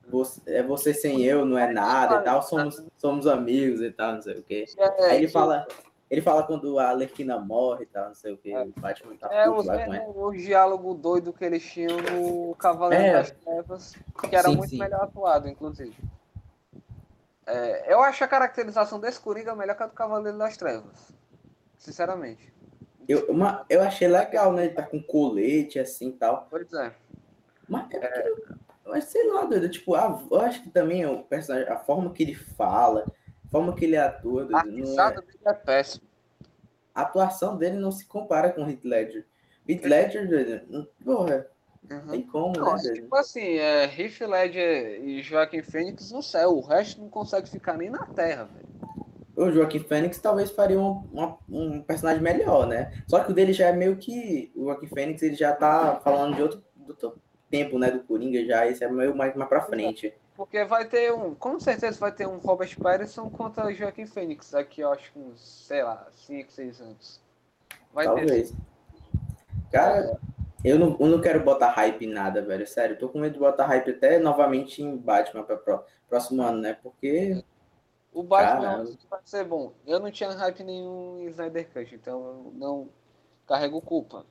Você, 0.09 0.40
é 0.46 0.62
você 0.62 0.92
sem 0.92 1.22
eu, 1.22 1.46
não 1.46 1.59
é 1.59 1.72
nada 1.72 2.16
e 2.16 2.24
tal, 2.24 2.42
somos, 2.42 2.83
somos 2.98 3.26
amigos 3.26 3.80
e 3.80 3.90
tal, 3.90 4.14
não 4.14 4.22
sei 4.22 4.38
o 4.38 4.42
quê. 4.42 4.66
É, 4.76 5.04
Aí 5.07 5.16
ele 5.18 5.28
fala. 5.28 5.66
Ele 6.11 6.21
fala 6.21 6.43
quando 6.43 6.79
a 6.79 6.90
Alerquina 6.90 7.38
morre 7.38 7.85
e 7.85 7.87
tal, 7.87 8.09
não 8.09 8.14
sei 8.14 8.33
o 8.35 8.37
que. 8.37 8.53
É. 8.53 8.62
O 8.62 8.73
Batman 8.77 9.17
tá 9.17 9.29
é, 9.33 9.47
é, 9.47 9.49
o 9.49 10.33
diálogo 10.33 10.95
doido 10.95 11.33
que 11.33 11.45
eles 11.45 11.64
tinham 11.64 11.97
no 11.97 12.55
Cavaleiro 12.57 13.05
é. 13.05 13.12
das 13.12 13.31
Trevas, 13.31 13.97
que 14.29 14.37
era 14.37 14.49
sim, 14.49 14.57
muito 14.57 14.71
sim. 14.71 14.79
melhor 14.79 15.03
atuado, 15.03 15.49
inclusive. 15.49 15.97
É, 17.47 17.93
eu 17.93 18.01
acho 18.01 18.23
a 18.23 18.29
caracterização 18.29 19.01
desse 19.01 19.21
Coringa 19.21 19.55
melhor 19.55 19.77
que 19.77 19.83
a 19.83 19.87
do 19.87 19.93
Cavaleiro 19.93 20.38
das 20.38 20.57
Trevas. 20.57 21.12
Sinceramente. 21.77 22.53
Eu, 23.09 23.27
uma, 23.31 23.64
eu 23.69 23.83
achei 23.83 24.09
legal, 24.09 24.53
né? 24.53 24.67
Ele 24.67 24.75
tá 24.75 24.83
com 24.83 25.03
colete 25.03 25.79
assim 25.79 26.09
e 26.09 26.12
tal. 26.12 26.47
Pois 26.51 26.73
é. 26.73 26.93
Mas 27.69 27.90
é, 27.90 27.97
é. 27.97 28.35
Mas 28.87 29.05
sei 29.05 29.31
lá, 29.31 29.45
doido. 29.45 29.69
Tipo, 29.69 29.95
a, 29.95 30.23
eu 30.31 30.40
acho 30.40 30.62
que 30.62 30.71
também 30.71 31.05
o 31.07 31.23
personagem, 31.23 31.69
a 31.69 31.77
forma 31.77 32.12
que 32.12 32.23
ele 32.23 32.35
fala, 32.35 33.05
forma 33.55 33.73
que 33.73 33.85
ele 33.85 33.97
atua. 33.97 34.49
A 34.53 34.62
risada 34.62 35.21
é... 35.21 35.27
dele 35.27 35.38
é 35.47 35.53
péssimo. 35.53 36.05
A 36.93 37.03
atuação 37.03 37.57
dele 37.57 37.77
não 37.77 37.93
se 37.93 38.05
compara 38.05 38.51
com 38.51 38.64
o 38.64 38.69
Heath 38.69 38.85
Ledger. 38.85 39.27
Heath 39.69 39.85
Ledger, 39.85 40.67
porra, 41.05 41.47
uhum. 41.88 42.07
tem 42.09 42.23
como, 42.23 42.57
não, 42.57 42.75
né? 42.75 42.83
É, 42.85 42.93
tipo 42.93 43.17
assim, 43.17 43.59
é, 43.59 43.85
Heath 43.85 44.21
Ledger 44.21 45.05
e 45.05 45.23
Joaquim 45.23 45.62
Fênix 45.62 46.11
no 46.11 46.23
céu, 46.23 46.51
o 46.57 46.61
resto 46.61 47.01
não 47.01 47.09
consegue 47.09 47.49
ficar 47.49 47.77
nem 47.77 47.90
na 47.90 48.05
terra, 48.07 48.45
velho. 48.45 48.75
O 49.37 49.51
Joaquim 49.51 49.81
Fênix 49.81 50.19
talvez 50.19 50.51
faria 50.51 50.79
um, 50.79 51.09
um, 51.12 51.37
um, 51.49 51.83
personagem 51.83 52.23
melhor, 52.23 52.67
né? 52.67 52.93
Só 53.09 53.21
que 53.21 53.33
o 53.33 53.35
dele 53.35 53.53
já 53.53 53.69
é 53.69 53.73
meio 53.73 53.97
que. 53.97 54.53
O 54.55 54.64
Joaquim 54.64 54.87
Fênix 54.87 55.23
ele 55.23 55.35
já 55.35 55.53
tá 55.53 56.01
falando 56.05 56.37
de 56.37 56.43
outro, 56.43 56.62
do 56.77 56.95
tempo, 57.55 57.79
né? 57.79 57.88
Do 57.88 58.01
Coringa 58.01 58.45
já, 58.45 58.67
esse 58.67 58.83
é 58.83 58.88
meio 58.88 59.14
mais, 59.14 59.33
mais 59.37 59.49
pra 59.49 59.61
frente. 59.61 60.12
Porque 60.37 60.64
vai 60.64 60.85
ter 60.85 61.12
um. 61.12 61.33
Com 61.37 61.61
certeza 61.61 61.97
vai 62.01 62.11
ter 62.11 62.27
um 62.27 62.38
Robert 62.38 62.77
Pattinson 62.77 63.31
contra 63.31 63.67
o 63.67 63.73
Joaquim 63.73 64.07
Fênix 64.07 64.51
daqui, 64.51 64.81
eu 64.81 64.90
acho, 64.90 65.12
uns, 65.17 65.40
sei 65.40 65.85
lá, 65.85 66.05
5, 66.11 66.51
6 66.51 66.81
anos. 66.81 67.21
Vai 67.93 68.07
Talvez. 68.07 68.51
Ter. 68.51 68.57
Cara, 69.71 70.19
eu 70.64 70.79
não, 70.81 70.97
eu 70.99 71.07
não 71.07 71.21
quero 71.21 71.45
botar 71.45 71.71
hype 71.71 72.05
em 72.05 72.12
nada, 72.12 72.43
velho. 72.43 72.67
Sério, 72.67 72.99
tô 72.99 73.09
com 73.09 73.21
medo 73.21 73.35
de 73.35 73.38
botar 73.38 73.67
hype 73.67 73.93
até 73.93 74.19
novamente 74.19 74.83
em 74.83 74.97
Batman 74.97 75.45
para 75.45 75.85
próximo 76.09 76.43
ano, 76.43 76.59
né? 76.59 76.77
Porque 76.83 77.45
O 78.12 78.25
Batman 78.25 78.85
vai 79.09 79.21
ser 79.25 79.45
bom. 79.45 79.73
Eu 79.87 80.01
não 80.01 80.11
tinha 80.11 80.31
hype 80.31 80.64
nenhum 80.64 81.21
em 81.21 81.27
Snyder 81.27 81.69
Cut, 81.73 81.95
então 81.95 82.21
eu 82.21 82.53
não 82.57 82.88
carrego 83.47 83.81
culpa. 83.81 84.27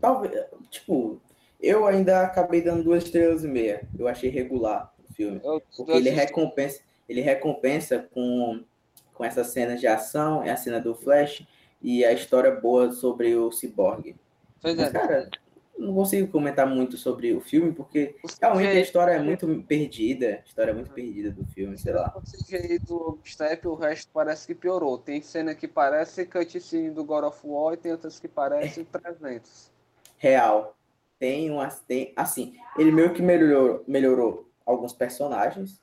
Talvez, 0.00 0.46
tipo, 0.70 1.20
eu 1.60 1.86
ainda 1.86 2.22
acabei 2.22 2.62
dando 2.62 2.84
duas 2.84 3.04
estrelas 3.04 3.44
e 3.44 3.48
meia. 3.48 3.86
Eu 3.98 4.06
achei 4.06 4.30
regular 4.30 4.92
o 5.08 5.12
filme. 5.12 5.40
Eu, 5.42 5.62
porque 5.76 5.92
ele 5.92 6.10
recompensa, 6.10 6.80
ele 7.08 7.20
recompensa 7.20 8.08
com, 8.12 8.64
com 9.12 9.24
essas 9.24 9.48
cenas 9.48 9.80
de 9.80 9.86
ação, 9.86 10.42
é 10.42 10.50
a 10.50 10.56
cena 10.56 10.80
do 10.80 10.94
Flash 10.94 11.46
e 11.82 12.04
a 12.04 12.12
história 12.12 12.50
boa 12.50 12.92
sobre 12.92 13.34
o 13.34 13.50
Cyborg. 13.50 14.16
Pois 14.60 14.76
Mas, 14.76 14.88
é. 14.88 14.90
cara, 14.90 15.30
não 15.78 15.94
consigo 15.94 16.30
comentar 16.30 16.66
muito 16.66 16.96
sobre 16.96 17.32
o 17.32 17.40
filme, 17.40 17.72
porque 17.72 18.16
realmente 18.40 18.76
a 18.76 18.80
história 18.80 19.12
é 19.12 19.18
muito 19.22 19.46
perdida. 19.62 20.40
A 20.44 20.48
história 20.48 20.70
é 20.72 20.74
muito 20.74 20.90
perdida 20.90 21.30
do 21.30 21.44
filme, 21.46 21.78
sei 21.78 21.92
lá. 21.92 22.12
O 22.16 22.20
CGI 22.20 22.78
do 22.80 23.18
Step, 23.24 23.66
o 23.68 23.74
resto 23.74 24.10
parece 24.12 24.46
que 24.46 24.54
piorou. 24.54 24.98
Tem 24.98 25.22
cena 25.22 25.54
que 25.54 25.68
parece 25.68 26.26
cutscene 26.26 26.90
do 26.90 27.04
God 27.04 27.24
of 27.24 27.38
War 27.44 27.74
e 27.74 27.76
tem 27.76 27.92
outras 27.92 28.18
que 28.18 28.26
parecem 28.26 28.84
300. 28.84 29.70
Real. 30.16 30.77
Tem 31.18 31.50
umas. 31.50 31.80
Tem, 31.80 32.12
assim, 32.16 32.54
ele 32.76 32.92
meio 32.92 33.12
que 33.12 33.22
melhorou, 33.22 33.84
melhorou 33.86 34.48
alguns 34.64 34.92
personagens. 34.92 35.80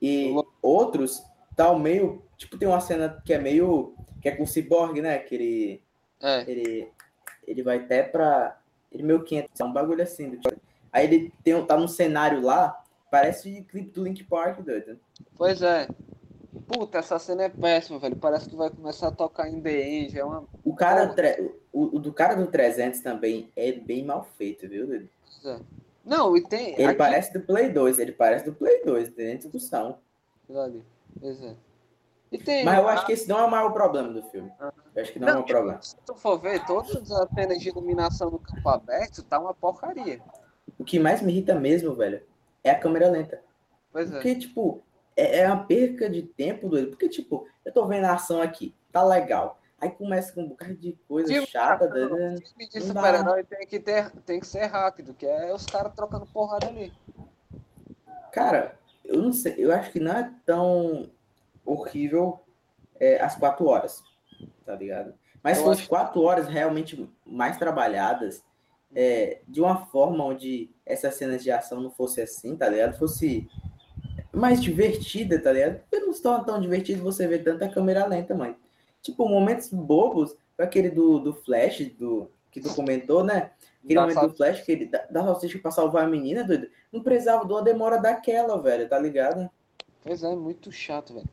E 0.00 0.34
outros, 0.62 1.22
tal 1.56 1.74
tá 1.74 1.78
meio. 1.78 2.22
Tipo, 2.36 2.58
tem 2.58 2.68
uma 2.68 2.80
cena 2.80 3.22
que 3.24 3.32
é 3.32 3.38
meio. 3.38 3.94
Que 4.20 4.28
é 4.28 4.36
com 4.36 4.44
o 4.44 4.46
Cyborg, 4.46 5.00
né? 5.00 5.18
Que 5.18 5.34
ele. 5.34 5.82
É. 6.22 6.50
Ele, 6.50 6.88
ele 7.46 7.62
vai 7.62 7.78
até 7.78 8.02
pra 8.02 8.58
ele 8.96 9.02
meio 9.02 9.22
que 9.22 9.36
entra, 9.36 9.50
é 9.58 9.64
um 9.64 9.72
bagulho 9.72 10.02
assim. 10.02 10.30
Tipo, 10.30 10.56
aí 10.92 11.04
ele 11.04 11.32
tem, 11.44 11.64
tá 11.66 11.76
num 11.76 11.88
cenário 11.88 12.40
lá, 12.40 12.82
parece 13.10 13.62
clipe 13.68 13.90
do 13.90 14.04
Link 14.04 14.24
Park, 14.24 14.60
doido. 14.60 14.98
Pois 15.36 15.60
é. 15.62 15.86
Puta, 16.66 16.98
essa 16.98 17.18
cena 17.18 17.44
é 17.44 17.48
péssima, 17.48 17.98
velho. 17.98 18.16
Parece 18.16 18.48
que 18.48 18.56
vai 18.56 18.68
começar 18.70 19.08
a 19.08 19.12
tocar 19.12 19.48
em 19.48 19.60
The 19.60 19.88
End. 19.88 20.18
É 20.18 20.24
uma... 20.24 20.44
o, 20.64 20.74
cara, 20.74 21.14
o, 21.72 21.96
o, 21.96 21.98
do 22.00 22.12
cara 22.12 22.34
do 22.34 22.46
300 22.48 23.00
também 23.00 23.52
é 23.54 23.72
bem 23.72 24.04
mal 24.04 24.24
feito, 24.36 24.68
viu, 24.68 24.86
doido? 24.86 25.08
É. 25.44 25.60
Não, 26.04 26.36
e 26.36 26.42
tem. 26.42 26.74
Ele 26.74 26.84
aqui... 26.84 26.98
parece 26.98 27.32
do 27.32 27.40
Play 27.40 27.70
2, 27.70 27.98
ele 27.98 28.12
parece 28.12 28.44
do 28.44 28.54
Play 28.54 28.82
2, 28.84 29.10
tem 29.10 29.36
discussão. 29.36 29.98
Pois 30.48 31.42
é. 31.42 31.54
Tem, 32.44 32.64
Mas 32.64 32.78
eu 32.78 32.88
acho 32.88 33.06
que 33.06 33.12
esse 33.12 33.28
não 33.28 33.38
é 33.38 33.44
o 33.44 33.50
maior 33.50 33.70
problema 33.72 34.12
do 34.12 34.22
filme. 34.24 34.52
Eu 34.94 35.02
acho 35.02 35.12
que 35.12 35.18
não, 35.18 35.26
não 35.26 35.34
é 35.34 35.36
o 35.36 35.40
maior 35.40 35.46
problema. 35.46 35.82
Se 35.82 35.96
tu 36.04 36.14
for 36.14 36.38
ver, 36.38 36.64
todas 36.66 37.10
as 37.10 37.30
cenas 37.30 37.58
de 37.58 37.68
iluminação 37.68 38.30
no 38.30 38.38
campo 38.38 38.68
aberto 38.68 39.22
tá 39.22 39.38
uma 39.38 39.54
porcaria. 39.54 40.20
O 40.78 40.84
que 40.84 40.98
mais 40.98 41.22
me 41.22 41.32
irrita 41.32 41.54
mesmo, 41.54 41.94
velho, 41.94 42.22
é 42.62 42.70
a 42.70 42.78
câmera 42.78 43.08
lenta. 43.08 43.40
Pois 43.92 44.10
é. 44.10 44.14
Porque, 44.14 44.34
tipo, 44.34 44.82
é, 45.16 45.40
é 45.40 45.46
uma 45.46 45.64
perca 45.64 46.08
de 46.08 46.22
tempo, 46.22 46.68
doido. 46.68 46.90
Porque, 46.90 47.08
tipo, 47.08 47.48
eu 47.64 47.72
tô 47.72 47.86
vendo 47.86 48.04
a 48.04 48.14
ação 48.14 48.40
aqui, 48.42 48.74
tá 48.92 49.02
legal. 49.02 49.58
Aí 49.80 49.90
começa 49.90 50.32
com 50.32 50.42
um 50.42 50.48
bocado 50.48 50.74
de 50.74 50.92
coisa 51.06 51.28
filme, 51.28 51.46
chata. 51.46 51.88
De 51.88 52.80
super-herói 52.80 53.44
tem 53.44 53.66
que, 53.66 53.78
ter, 53.78 54.10
tem 54.24 54.40
que 54.40 54.46
ser 54.46 54.66
rápido, 54.66 55.12
que 55.12 55.26
é 55.26 55.52
os 55.52 55.66
caras 55.66 55.94
trocando 55.94 56.26
porrada 56.26 56.66
ali. 56.66 56.92
Cara, 58.32 58.78
eu 59.04 59.20
não 59.20 59.32
sei, 59.32 59.54
eu 59.58 59.72
acho 59.72 59.90
que 59.92 60.00
não 60.00 60.12
é 60.12 60.32
tão 60.44 61.10
horrível 61.64 62.40
é, 62.98 63.20
as 63.20 63.36
quatro 63.36 63.66
horas, 63.66 64.02
tá 64.64 64.74
ligado? 64.74 65.14
Mas 65.42 65.58
fosse 65.58 65.80
acho... 65.80 65.88
quatro 65.88 66.22
horas 66.22 66.48
realmente 66.48 67.08
mais 67.24 67.58
trabalhadas, 67.58 68.42
é, 68.94 69.40
de 69.46 69.60
uma 69.60 69.86
forma 69.86 70.24
onde 70.24 70.70
essas 70.84 71.14
cenas 71.14 71.42
de 71.42 71.50
ação 71.50 71.80
não 71.80 71.90
fosse 71.90 72.20
assim, 72.20 72.56
tá 72.56 72.68
ligado? 72.68 72.98
Fosse 72.98 73.48
mais 74.36 74.62
divertida, 74.62 75.40
tá 75.40 75.50
ligado? 75.50 75.80
Porque 75.80 75.98
não 75.98 76.10
estão 76.10 76.44
tão 76.44 76.60
divertido 76.60 77.02
você 77.02 77.26
ver 77.26 77.42
tanta 77.42 77.68
câmera 77.68 78.06
lenta, 78.06 78.34
mãe. 78.34 78.54
Tipo, 79.00 79.28
momentos 79.28 79.68
bobos, 79.70 80.36
aquele 80.58 80.90
do, 80.90 81.18
do 81.18 81.32
Flash, 81.32 81.90
do, 81.98 82.30
que 82.50 82.60
tu 82.60 82.74
comentou, 82.74 83.24
né? 83.24 83.52
Aquele 83.82 84.00
momento 84.00 84.28
do 84.28 84.36
Flash, 84.36 84.62
que 84.62 84.72
ele 84.72 84.86
dá, 84.86 85.06
salsicha 85.12 85.58
pra 85.58 85.70
salvar 85.70 86.04
a 86.04 86.08
menina, 86.08 86.44
doido. 86.44 86.68
Não 86.92 87.02
precisava 87.02 87.46
de 87.46 87.52
uma 87.52 87.62
demora 87.62 87.98
daquela, 87.98 88.60
velho, 88.60 88.88
tá 88.88 88.98
ligado? 88.98 89.48
Pois 90.02 90.22
é, 90.22 90.34
muito 90.34 90.70
chato, 90.70 91.14
velho. 91.14 91.28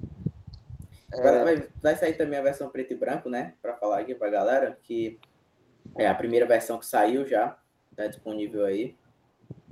É... 1.12 1.44
Vai, 1.44 1.68
vai, 1.82 1.96
sair 1.96 2.14
também 2.14 2.40
a 2.40 2.44
versão 2.44 2.70
preto 2.70 2.94
e 2.94 2.98
branco, 2.98 3.30
né? 3.30 3.54
Para 3.62 3.76
falar 3.76 4.00
aqui 4.00 4.16
pra 4.16 4.30
galera, 4.30 4.78
que 4.82 5.20
é 5.98 6.08
a 6.08 6.16
primeira 6.16 6.46
versão 6.46 6.80
que 6.80 6.86
saiu 6.86 7.28
já, 7.28 7.58
tá 7.96 8.08
disponível 8.08 8.66
aí. 8.66 8.96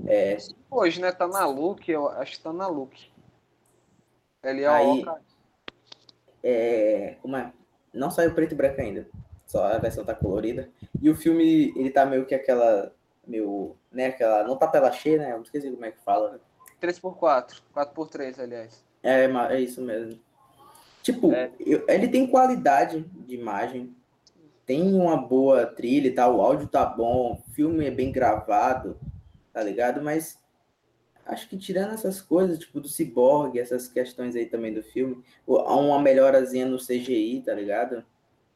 É... 0.05 0.37
Hoje, 0.69 0.99
né? 0.99 1.11
Tá 1.11 1.27
na 1.27 1.45
Look, 1.45 1.89
eu 1.89 2.09
acho 2.09 2.33
que 2.33 2.43
tá 2.43 2.51
na 2.51 2.67
Look. 2.67 3.11
Ele 4.43 4.63
é 4.63 4.67
aí, 4.67 5.05
é, 6.43 7.17
como 7.21 7.35
é? 7.37 7.51
Não 7.93 8.09
saiu 8.09 8.33
preto 8.33 8.53
e 8.53 8.55
branco 8.55 8.81
ainda. 8.81 9.07
Só 9.45 9.65
a 9.65 9.77
versão 9.77 10.05
tá 10.05 10.15
colorida. 10.15 10.69
E 11.01 11.09
o 11.09 11.15
filme, 11.15 11.73
ele 11.75 11.89
tá 11.89 12.05
meio 12.05 12.25
que 12.25 12.33
aquela. 12.33 12.93
Meio. 13.27 13.75
Né, 13.91 14.07
aquela. 14.07 14.43
Não 14.43 14.55
tá 14.55 14.67
tela 14.67 14.91
cheia, 14.91 15.17
né? 15.17 15.31
Eu 15.31 15.37
não 15.37 15.43
esqueci 15.43 15.69
como 15.69 15.85
é 15.85 15.91
que 15.91 15.99
fala. 16.03 16.39
3x4. 16.81 17.61
4x3, 17.75 18.39
aliás. 18.39 18.83
É, 19.03 19.25
é 19.25 19.59
isso 19.59 19.81
mesmo. 19.81 20.19
Tipo, 21.03 21.31
é. 21.33 21.51
eu, 21.59 21.83
ele 21.87 22.07
tem 22.07 22.27
qualidade 22.27 23.01
de 23.25 23.35
imagem, 23.35 23.95
tem 24.65 24.93
uma 24.93 25.17
boa 25.17 25.65
trilha 25.65 26.07
e 26.07 26.13
tal, 26.13 26.37
o 26.37 26.41
áudio 26.41 26.67
tá 26.67 26.85
bom, 26.85 27.33
o 27.33 27.53
filme 27.53 27.87
é 27.87 27.91
bem 27.91 28.11
gravado, 28.11 28.99
tá 29.51 29.63
ligado? 29.63 30.01
Mas 30.01 30.39
acho 31.31 31.47
que 31.47 31.57
tirando 31.57 31.93
essas 31.93 32.21
coisas, 32.21 32.59
tipo 32.59 32.79
do 32.79 32.89
Cyborg, 32.89 33.57
essas 33.57 33.87
questões 33.87 34.35
aí 34.35 34.45
também 34.45 34.73
do 34.73 34.83
filme, 34.83 35.23
há 35.47 35.75
uma 35.75 35.99
melhorazinha 35.99 36.65
no 36.65 36.77
CGI, 36.77 37.41
tá 37.45 37.53
ligado? 37.53 38.03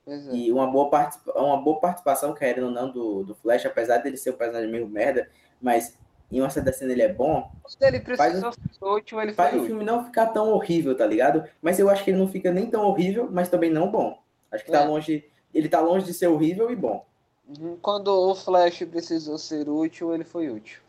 É. 0.06 0.36
E 0.36 0.52
uma 0.52 0.68
boa, 0.68 0.90
uma 1.36 1.58
boa 1.58 1.80
participação, 1.80 2.34
querendo 2.34 2.66
ou 2.66 2.72
não, 2.72 2.92
do, 2.92 3.24
do 3.24 3.34
Flash, 3.34 3.66
apesar 3.66 4.00
dele 4.00 4.18
ser 4.18 4.32
um 4.32 4.38
personagem 4.38 4.70
meio 4.70 4.88
merda, 4.88 5.30
mas 5.62 5.98
em 6.32 6.42
uma 6.42 6.50
certa 6.50 6.74
cena 6.74 6.92
ele 6.92 7.02
é 7.02 7.12
bom. 7.12 7.50
Se 7.66 7.78
ele 7.82 8.00
precisou 8.02 8.52
faz, 8.52 8.56
ser 8.56 8.86
útil, 8.86 9.22
ele 9.22 9.34
faz 9.34 9.56
o 9.56 9.66
filme 9.66 9.84
não 9.84 10.06
ficar 10.06 10.28
tão 10.28 10.52
horrível, 10.52 10.96
tá 10.96 11.08
ligado? 11.08 11.46
Mas 11.62 11.80
eu 11.80 11.90
acho 11.90 12.04
que 12.04 12.12
ele 12.12 12.20
não 12.20 12.28
fica 12.28 12.52
nem 12.52 12.70
tão 12.70 12.86
horrível, 12.86 13.30
mas 13.32 13.50
também 13.50 13.72
não 13.72 13.90
bom. 13.90 14.20
Acho 14.52 14.66
que 14.66 14.72
tá 14.72 14.80
é. 14.80 14.82
tá 14.82 14.88
longe. 14.88 15.26
Ele 15.54 15.70
tá 15.70 15.80
longe 15.80 16.06
de 16.06 16.14
ser 16.14 16.28
horrível 16.28 16.70
e 16.70 16.76
bom. 16.76 17.06
Uhum. 17.48 17.78
Quando 17.82 18.10
o 18.10 18.36
Flash 18.36 18.84
precisou 18.90 19.38
ser 19.38 19.70
útil, 19.70 20.14
ele 20.14 20.26
foi 20.26 20.50
útil. 20.50 20.82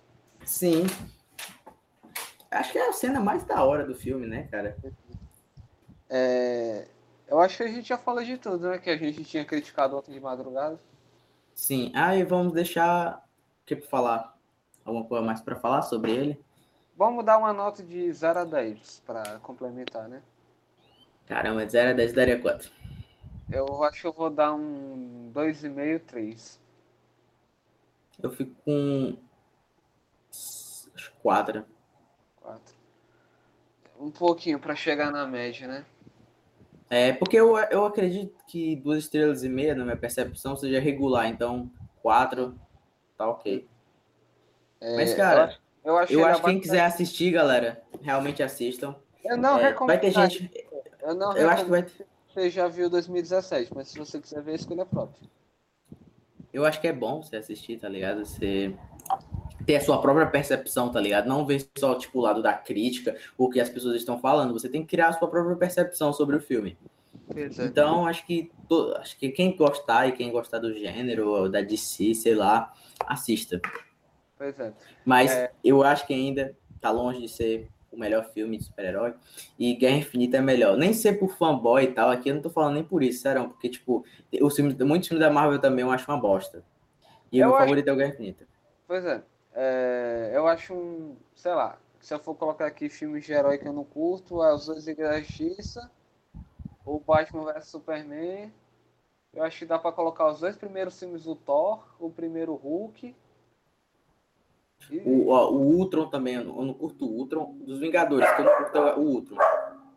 Sim. 0.44 0.87
Acho 2.50 2.72
que 2.72 2.78
é 2.78 2.88
a 2.88 2.92
cena 2.92 3.20
mais 3.20 3.44
da 3.44 3.62
hora 3.64 3.85
do 3.85 3.94
filme, 3.94 4.26
né, 4.26 4.48
cara? 4.50 4.76
É... 6.09 6.87
Eu 7.26 7.40
acho 7.40 7.56
que 7.56 7.62
a 7.64 7.68
gente 7.68 7.88
já 7.88 7.98
falou 7.98 8.22
de 8.22 8.38
tudo, 8.38 8.68
né? 8.68 8.78
Que 8.78 8.90
a 8.90 8.96
gente 8.96 9.24
tinha 9.24 9.44
criticado 9.44 9.96
ontem 9.96 10.12
de 10.12 10.20
madrugada. 10.20 10.78
Sim. 11.54 11.90
Aí 11.94 12.22
ah, 12.22 12.24
vamos 12.24 12.52
deixar. 12.52 13.16
O 13.62 13.66
que 13.66 13.74
pra 13.74 13.88
falar? 13.88 14.38
Alguma 14.85 15.04
coisa 15.04 15.24
mais 15.24 15.40
para 15.40 15.56
falar 15.56 15.82
sobre 15.82 16.12
ele? 16.12 16.44
Vamos 16.96 17.24
dar 17.24 17.38
uma 17.38 17.52
nota 17.52 17.82
de 17.82 18.12
0 18.12 18.38
a 18.40 18.44
10 18.44 19.02
para 19.04 19.38
complementar, 19.40 20.09
né? 20.09 20.22
Caramba, 21.26 21.66
de 21.66 21.72
0 21.72 21.90
a 21.90 21.92
10 21.94 22.12
daria 22.12 22.40
quanto? 22.40 22.70
Eu 23.50 23.82
acho 23.82 24.00
que 24.00 24.06
eu 24.06 24.12
vou 24.12 24.30
dar 24.30 24.54
um 24.54 25.30
2,5, 25.35 26.00
3. 26.06 26.61
Eu 28.22 28.30
fico 28.30 28.54
com. 28.64 29.16
Acho 30.94 31.12
4. 31.22 31.64
4. 32.46 32.61
Um 33.98 34.11
pouquinho 34.11 34.59
para 34.61 34.76
chegar 34.76 35.11
na 35.11 35.26
média, 35.26 35.66
né? 35.66 35.85
É, 36.88 37.12
porque 37.12 37.37
eu, 37.37 37.59
eu 37.59 37.85
acredito 37.85 38.37
que 38.46 38.76
duas 38.76 38.98
estrelas 38.98 39.42
e 39.42 39.48
meia, 39.48 39.74
na 39.74 39.85
minha 39.85 39.96
percepção, 39.96 40.54
seja 40.54 40.78
regular. 40.78 41.26
Então, 41.26 41.68
4 42.02 42.54
tá 43.18 43.28
ok. 43.28 43.66
É, 44.80 44.96
Mas, 44.96 45.14
cara, 45.14 45.56
eu 45.85 45.96
acho, 45.96 46.12
eu 46.12 46.24
acho 46.24 46.40
que 46.40 46.46
quem 46.46 46.61
quiser 46.61 46.85
assistir, 46.85 47.32
galera, 47.32 47.82
realmente 48.00 48.42
assistam. 48.42 48.94
Eu 49.24 49.37
não 49.37 49.59
é, 49.59 49.70
recomendo. 49.70 49.88
Vai 49.88 49.98
ter 49.98 50.12
gente. 50.12 50.68
Eu 51.00 51.14
não 51.14 51.37
eu 51.37 51.50
acho 51.50 51.64
que 51.64 51.70
vai 51.70 51.82
ter... 51.82 52.06
Você 52.28 52.50
já 52.50 52.68
viu 52.68 52.90
2017, 52.90 53.72
mas 53.74 53.88
se 53.88 53.98
você 53.98 54.20
quiser 54.20 54.42
ver, 54.42 54.54
escolha 54.54 54.85
própria. 54.85 55.28
Eu 56.52 56.64
acho 56.64 56.80
que 56.80 56.87
é 56.87 56.92
bom 56.92 57.22
você 57.22 57.37
assistir, 57.37 57.78
tá 57.78 57.88
ligado? 57.88 58.24
Você 58.24 58.76
ter 59.66 59.76
a 59.76 59.81
sua 59.81 60.00
própria 60.00 60.26
percepção, 60.26 60.90
tá 60.90 61.00
ligado? 61.00 61.26
Não 61.26 61.44
ver 61.44 61.66
só, 61.76 61.96
tipo, 61.96 62.20
o 62.20 62.22
lado 62.22 62.40
da 62.40 62.55
crítica, 62.55 63.16
o 63.37 63.50
que 63.50 63.61
as 63.61 63.68
pessoas 63.68 63.96
estão 63.96 64.18
falando. 64.18 64.52
Você 64.52 64.68
tem 64.68 64.83
que 64.83 64.88
criar 64.88 65.09
a 65.09 65.12
sua 65.12 65.29
própria 65.29 65.57
percepção 65.57 66.12
sobre 66.12 66.37
o 66.37 66.40
filme. 66.40 66.79
Exato. 67.35 67.68
Então, 67.68 68.07
acho 68.07 68.24
que, 68.24 68.52
acho 68.98 69.18
que 69.18 69.31
quem 69.31 69.57
gostar 69.57 70.07
e 70.07 70.12
quem 70.12 70.31
gostar 70.31 70.61
do 70.61 70.72
gênero, 70.72 71.48
da 71.48 71.61
DC, 71.61 72.14
sei 72.14 72.35
lá, 72.37 72.72
assista. 73.05 73.61
Pois 74.38 74.59
é. 74.61 74.72
Mas 75.05 75.33
é... 75.33 75.50
eu 75.64 75.83
acho 75.83 76.07
que 76.07 76.14
ainda 76.14 76.57
tá 76.81 76.90
longe 76.90 77.20
de 77.20 77.29
ser 77.29 77.68
o 77.90 77.98
melhor 77.98 78.24
filme 78.33 78.57
de 78.57 78.64
super-herói. 78.64 79.14
E 79.59 79.74
Guerra 79.74 79.96
Infinita 79.96 80.37
é 80.37 80.40
melhor. 80.40 80.76
Nem 80.76 80.92
ser 80.92 81.14
por 81.14 81.37
fanboy 81.37 81.83
e 81.83 81.88
tal, 81.88 82.11
aqui 82.11 82.29
eu 82.29 82.35
não 82.35 82.42
tô 82.42 82.50
falando 82.50 82.74
nem 82.74 82.85
por 82.85 83.02
isso, 83.02 83.22
sério, 83.22 83.48
porque, 83.48 83.68
tipo, 83.68 84.05
os 84.40 84.55
filmes, 84.55 84.76
muitos 84.79 85.09
filmes 85.09 85.26
da 85.26 85.33
Marvel 85.33 85.59
também 85.59 85.85
eu 85.85 85.90
acho 85.90 86.09
uma 86.09 86.20
bosta. 86.20 86.62
E 87.33 87.42
o 87.42 87.46
meu 87.46 87.57
acho... 87.57 87.64
favorito 87.64 87.88
é 87.88 87.92
o 87.92 87.96
Guerra 87.96 88.11
Infinita. 88.11 88.46
Pois 88.87 89.05
é. 89.05 89.22
É. 89.57 90.31
Eu 90.35 90.47
acho 90.47 90.75
um, 90.75 91.16
sei 91.35 91.53
lá, 91.53 91.79
se 92.01 92.14
eu 92.14 92.19
for 92.21 92.35
colocar 92.35 92.66
aqui 92.66 92.88
filmes 92.88 93.25
de 93.25 93.33
herói 93.33 93.59
que 93.59 93.66
eu 93.66 93.73
não 93.73 93.85
curto, 93.85 94.42
é 94.45 94.55
Os 94.55 94.66
Dois 94.66 94.85
da 94.85 95.21
Justiça 95.21 95.90
o 96.87 97.01
Batman 97.01 97.53
vs 97.53 97.66
Superman. 97.66 98.53
Eu 99.35 99.42
acho 99.42 99.59
que 99.59 99.66
dá 99.66 99.79
pra 99.79 99.92
colocar 99.92 100.29
os 100.29 100.40
dois 100.40 100.57
primeiros 100.57 100.99
filmes 100.99 101.25
do 101.25 101.35
Thor, 101.35 101.85
o 101.99 102.09
primeiro 102.09 102.55
Hulk. 102.55 103.14
E... 104.90 104.99
O, 105.01 105.29
ó, 105.29 105.51
o 105.51 105.77
Ultron 105.77 106.09
também, 106.09 106.37
eu 106.37 106.45
não, 106.45 106.59
eu 106.61 106.64
não 106.66 106.75
curto 106.75 107.05
o 107.05 107.19
Ultron. 107.19 107.55
Dos 107.59 107.81
Vingadores, 107.81 108.31
que 108.33 108.40
eu 108.40 108.45
não 108.45 108.57
curto 108.57 108.79
o 108.79 109.03
Ultron. 109.03 109.37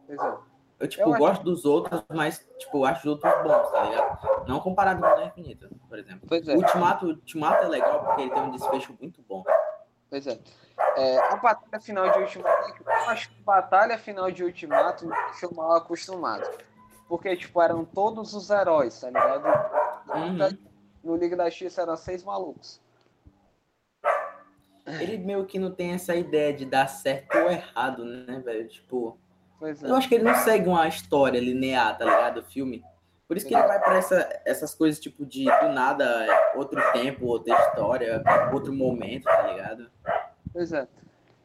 É. 0.10 0.49
Eu, 0.80 0.88
tipo, 0.88 1.04
eu 1.04 1.18
gosto 1.18 1.42
acho... 1.42 1.44
dos 1.44 1.66
outros, 1.66 2.04
mas, 2.08 2.48
tipo, 2.58 2.86
acho 2.86 3.00
os 3.00 3.06
outros 3.06 3.34
bons, 3.44 3.72
tá 3.72 3.84
ligado? 3.84 4.48
Não 4.48 4.60
comparado 4.62 5.02
com 5.02 5.08
o 5.08 5.26
Infinita, 5.26 5.70
por 5.90 6.00
exemplo. 6.00 6.26
Pois 6.28 6.48
é. 6.48 6.54
O 6.54 6.58
Ultimato, 6.58 7.06
o 7.06 7.10
Ultimato 7.10 7.66
é 7.66 7.68
legal 7.68 8.06
porque 8.06 8.22
ele 8.22 8.32
tem 8.32 8.42
um 8.42 8.52
desfecho 8.52 8.98
muito 9.00 9.22
bom. 9.24 9.44
Pois 10.10 10.26
é. 10.26 10.40
é 10.96 11.20
a 11.20 11.36
batalha 11.36 11.82
final 11.82 12.10
de 12.12 12.20
Ultimato, 12.20 12.74
eu 12.84 12.92
acho 13.10 13.30
que 13.30 13.36
a 13.42 13.44
batalha 13.44 13.98
final 13.98 14.32
de 14.32 14.44
Ultimato 14.44 15.06
me 15.06 15.16
deixou 15.26 15.54
mal 15.54 15.74
acostumado. 15.76 16.50
Porque, 17.10 17.36
tipo, 17.36 17.62
eram 17.62 17.84
todos 17.84 18.34
os 18.34 18.50
heróis, 18.50 19.02
tá 19.02 19.08
ligado? 19.08 19.46
Uhum. 20.16 20.58
No 21.04 21.16
Liga 21.16 21.36
da 21.36 21.50
X 21.50 21.78
eram 21.78 21.98
seis 21.98 22.24
malucos. 22.24 22.82
Ele 24.86 25.18
meio 25.18 25.46
que 25.46 25.60
não 25.60 25.72
tem 25.72 25.94
essa 25.94 26.16
ideia 26.16 26.54
de 26.54 26.66
dar 26.66 26.88
certo 26.88 27.38
ou 27.38 27.52
errado, 27.52 28.04
né, 28.06 28.40
velho? 28.40 28.68
Tipo, 28.68 29.20
é. 29.62 29.76
eu 29.90 29.96
acho 29.96 30.08
que 30.08 30.16
ele 30.16 30.24
não 30.24 30.36
segue 30.36 30.68
uma 30.68 30.88
história 30.88 31.40
linear, 31.40 31.98
tá 31.98 32.06
ligado? 32.06 32.38
O 32.40 32.44
filme. 32.44 32.84
Por 33.28 33.38
isso 33.38 33.48
que 33.48 33.54
ele 33.54 33.68
vai 33.68 33.80
para 33.80 33.98
essa, 33.98 34.42
essas 34.44 34.74
coisas, 34.74 35.00
tipo, 35.00 35.24
de 35.26 35.46
do 35.46 35.70
nada, 35.70 36.26
outro 36.56 36.82
tempo, 36.92 37.28
outra 37.28 37.56
história, 37.60 38.24
outro 38.52 38.74
momento, 38.74 39.26
tá 39.26 39.44
ligado? 39.44 39.92
Pois 40.52 40.74
é. 40.74 40.88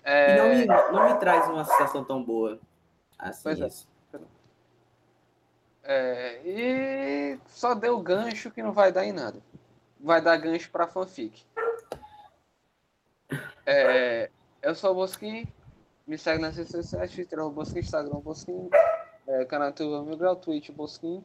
é... 0.03 0.35
E 0.35 0.38
não 0.38 0.48
me, 0.48 0.92
não 0.92 1.12
me 1.12 1.20
traz 1.20 1.46
uma 1.46 1.64
sensação 1.64 2.03
tão 2.03 2.24
boa 2.24 2.59
assim. 3.18 3.42
Pois 3.42 3.61
é. 3.61 3.66
isso. 3.66 3.94
É. 5.87 6.40
e 6.46 7.38
só 7.48 7.74
deu 7.74 8.00
gancho 8.00 8.50
que 8.50 8.62
não 8.62 8.72
vai 8.72 8.90
dar 8.90 9.05
em 9.05 9.12
nada. 9.12 9.38
Vai 10.00 10.22
dar 10.22 10.38
gancho 10.38 10.70
para 10.70 10.87
fanfic. 10.87 11.44
É, 13.66 14.31
eu 14.62 14.74
sou 14.74 14.92
o 14.92 14.94
Bosquim, 14.94 15.46
me 16.06 16.18
segue 16.18 16.40
nas 16.40 16.56
redes 16.56 16.72
sociais, 16.72 17.12
Twitter, 17.12 17.38
Bosquim, 17.48 17.80
Instagram, 17.80 18.20
Bosquim, 18.20 18.68
é, 19.26 19.44
canal 19.46 19.68
YouTube, 19.68 20.16
Grau, 20.16 20.36
Twitch, 20.36 20.70
Bosquim. 20.70 21.24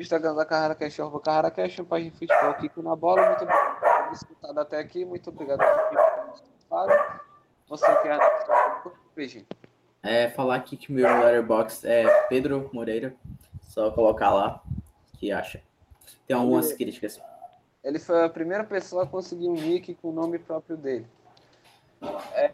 Instagram 0.00 0.34
da 0.34 0.44
Carrara 0.44 0.74
Cash, 0.74 1.00
arroba 1.00 1.50
Cash, 1.50 1.80
página 1.88 2.10
de 2.10 2.18
futebol, 2.18 2.54
Kiko 2.54 2.82
na 2.82 2.94
bola. 2.94 3.26
Muito 3.26 3.42
obrigado 3.42 3.80
por 3.80 4.08
ter 4.08 4.12
escutado 4.12 4.58
até 4.58 4.78
aqui. 4.78 5.04
Muito 5.04 5.30
obrigado 5.30 5.58
por 5.58 6.86
ter 6.86 6.98
Você 7.68 7.86
quer 8.02 8.18
beijinho. 9.16 9.46
É, 10.02 10.28
falar 10.30 10.54
aqui 10.56 10.76
que 10.76 10.92
meu 10.92 11.04
letterbox 11.04 11.84
é 11.84 12.06
Pedro 12.28 12.70
Moreira. 12.72 13.14
Só 13.62 13.90
colocar 13.90 14.30
lá 14.30 14.62
que 15.18 15.32
acha. 15.32 15.60
Tem 16.26 16.36
algumas 16.36 16.68
ele, 16.68 16.76
críticas. 16.76 17.20
Ele 17.82 17.98
foi 17.98 18.24
a 18.24 18.28
primeira 18.28 18.62
pessoa 18.62 19.02
a 19.02 19.06
conseguir 19.06 19.48
um 19.48 19.54
nick 19.54 19.94
com 19.96 20.10
o 20.10 20.12
nome 20.12 20.38
próprio 20.38 20.76
dele. 20.76 21.06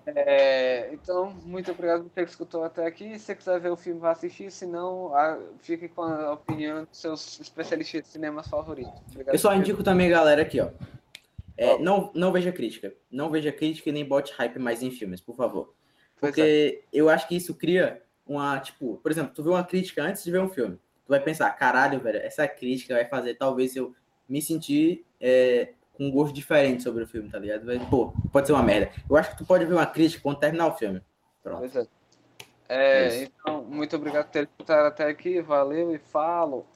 É, 0.07 0.91
então, 0.93 1.33
muito 1.45 1.71
obrigado 1.71 2.05
por 2.05 2.11
ter 2.11 2.25
escutou 2.25 2.65
até 2.65 2.87
aqui. 2.87 3.19
Se 3.19 3.27
você 3.27 3.35
quiser 3.35 3.61
ver 3.61 3.71
o 3.71 3.77
filme, 3.77 4.01
vá 4.01 4.13
assistir. 4.13 4.51
Se 4.51 4.67
não, 4.67 5.15
a, 5.15 5.39
fique 5.61 5.89
com 5.89 6.03
a 6.03 6.33
opinião 6.33 6.85
dos 6.85 6.99
seus 6.99 7.41
especialistas 7.41 8.03
de 8.03 8.09
cinemas 8.09 8.49
favoritos. 8.49 8.93
Obrigado 9.11 9.35
Eu 9.35 9.39
só 9.39 9.55
indico 9.55 9.83
também, 9.83 10.09
galera, 10.09 10.43
aqui, 10.43 10.61
ó. 10.61 10.71
É, 11.57 11.79
não, 11.79 12.11
não 12.15 12.33
veja 12.33 12.51
crítica. 12.51 12.95
Não 13.11 13.31
veja 13.31 13.53
crítica 13.53 13.89
e 13.89 13.93
nem 13.93 14.05
bote 14.05 14.33
hype 14.33 14.59
mais 14.59 14.83
em 14.83 14.91
filmes, 14.91 15.21
por 15.21 15.37
favor. 15.37 15.75
Porque 16.19 16.83
é. 16.83 16.89
eu 16.93 17.09
acho 17.09 17.29
que 17.29 17.37
isso 17.37 17.55
cria 17.55 18.03
uma, 18.27 18.59
tipo, 18.59 18.97
por 18.97 19.11
exemplo, 19.11 19.33
tu 19.35 19.43
vê 19.43 19.51
uma 19.51 19.65
crítica 19.65 20.03
antes 20.03 20.25
de 20.25 20.31
ver 20.31 20.41
um 20.41 20.49
filme. 20.49 20.77
Tu 21.05 21.09
vai 21.09 21.21
pensar, 21.21 21.51
caralho, 21.51 22.01
velho, 22.01 22.19
essa 22.19 22.49
crítica 22.49 22.95
vai 22.95 23.05
fazer 23.05 23.35
talvez 23.35 23.77
eu 23.77 23.95
me 24.29 24.41
sentir 24.41 25.05
é, 25.21 25.75
com 25.95 26.07
um 26.07 26.11
gosto 26.11 26.35
diferente 26.35 26.83
sobre 26.83 27.05
o 27.05 27.07
filme, 27.07 27.31
tá 27.31 27.39
ligado? 27.39 27.65
Pô, 27.89 28.13
pode 28.33 28.47
ser 28.47 28.53
uma 28.53 28.63
merda. 28.63 28.91
Eu 29.09 29.17
acho 29.17 29.31
que 29.31 29.39
tu 29.39 29.47
pode 29.47 29.65
ver 29.65 29.75
uma 29.75 29.87
crítica 29.87 30.23
quando 30.23 30.39
terminar 30.39 30.67
o 30.67 30.77
filme. 30.77 31.01
Pronto. 31.43 31.79
É. 31.79 31.87
É, 32.67 33.23
então, 33.25 33.63
muito 33.63 33.95
obrigado 33.95 34.25
por 34.25 34.33
ter 34.33 34.45
escutado 34.45 34.87
até 34.87 35.05
aqui. 35.05 35.41
Valeu 35.41 35.95
e 35.95 35.99
falo. 35.99 36.67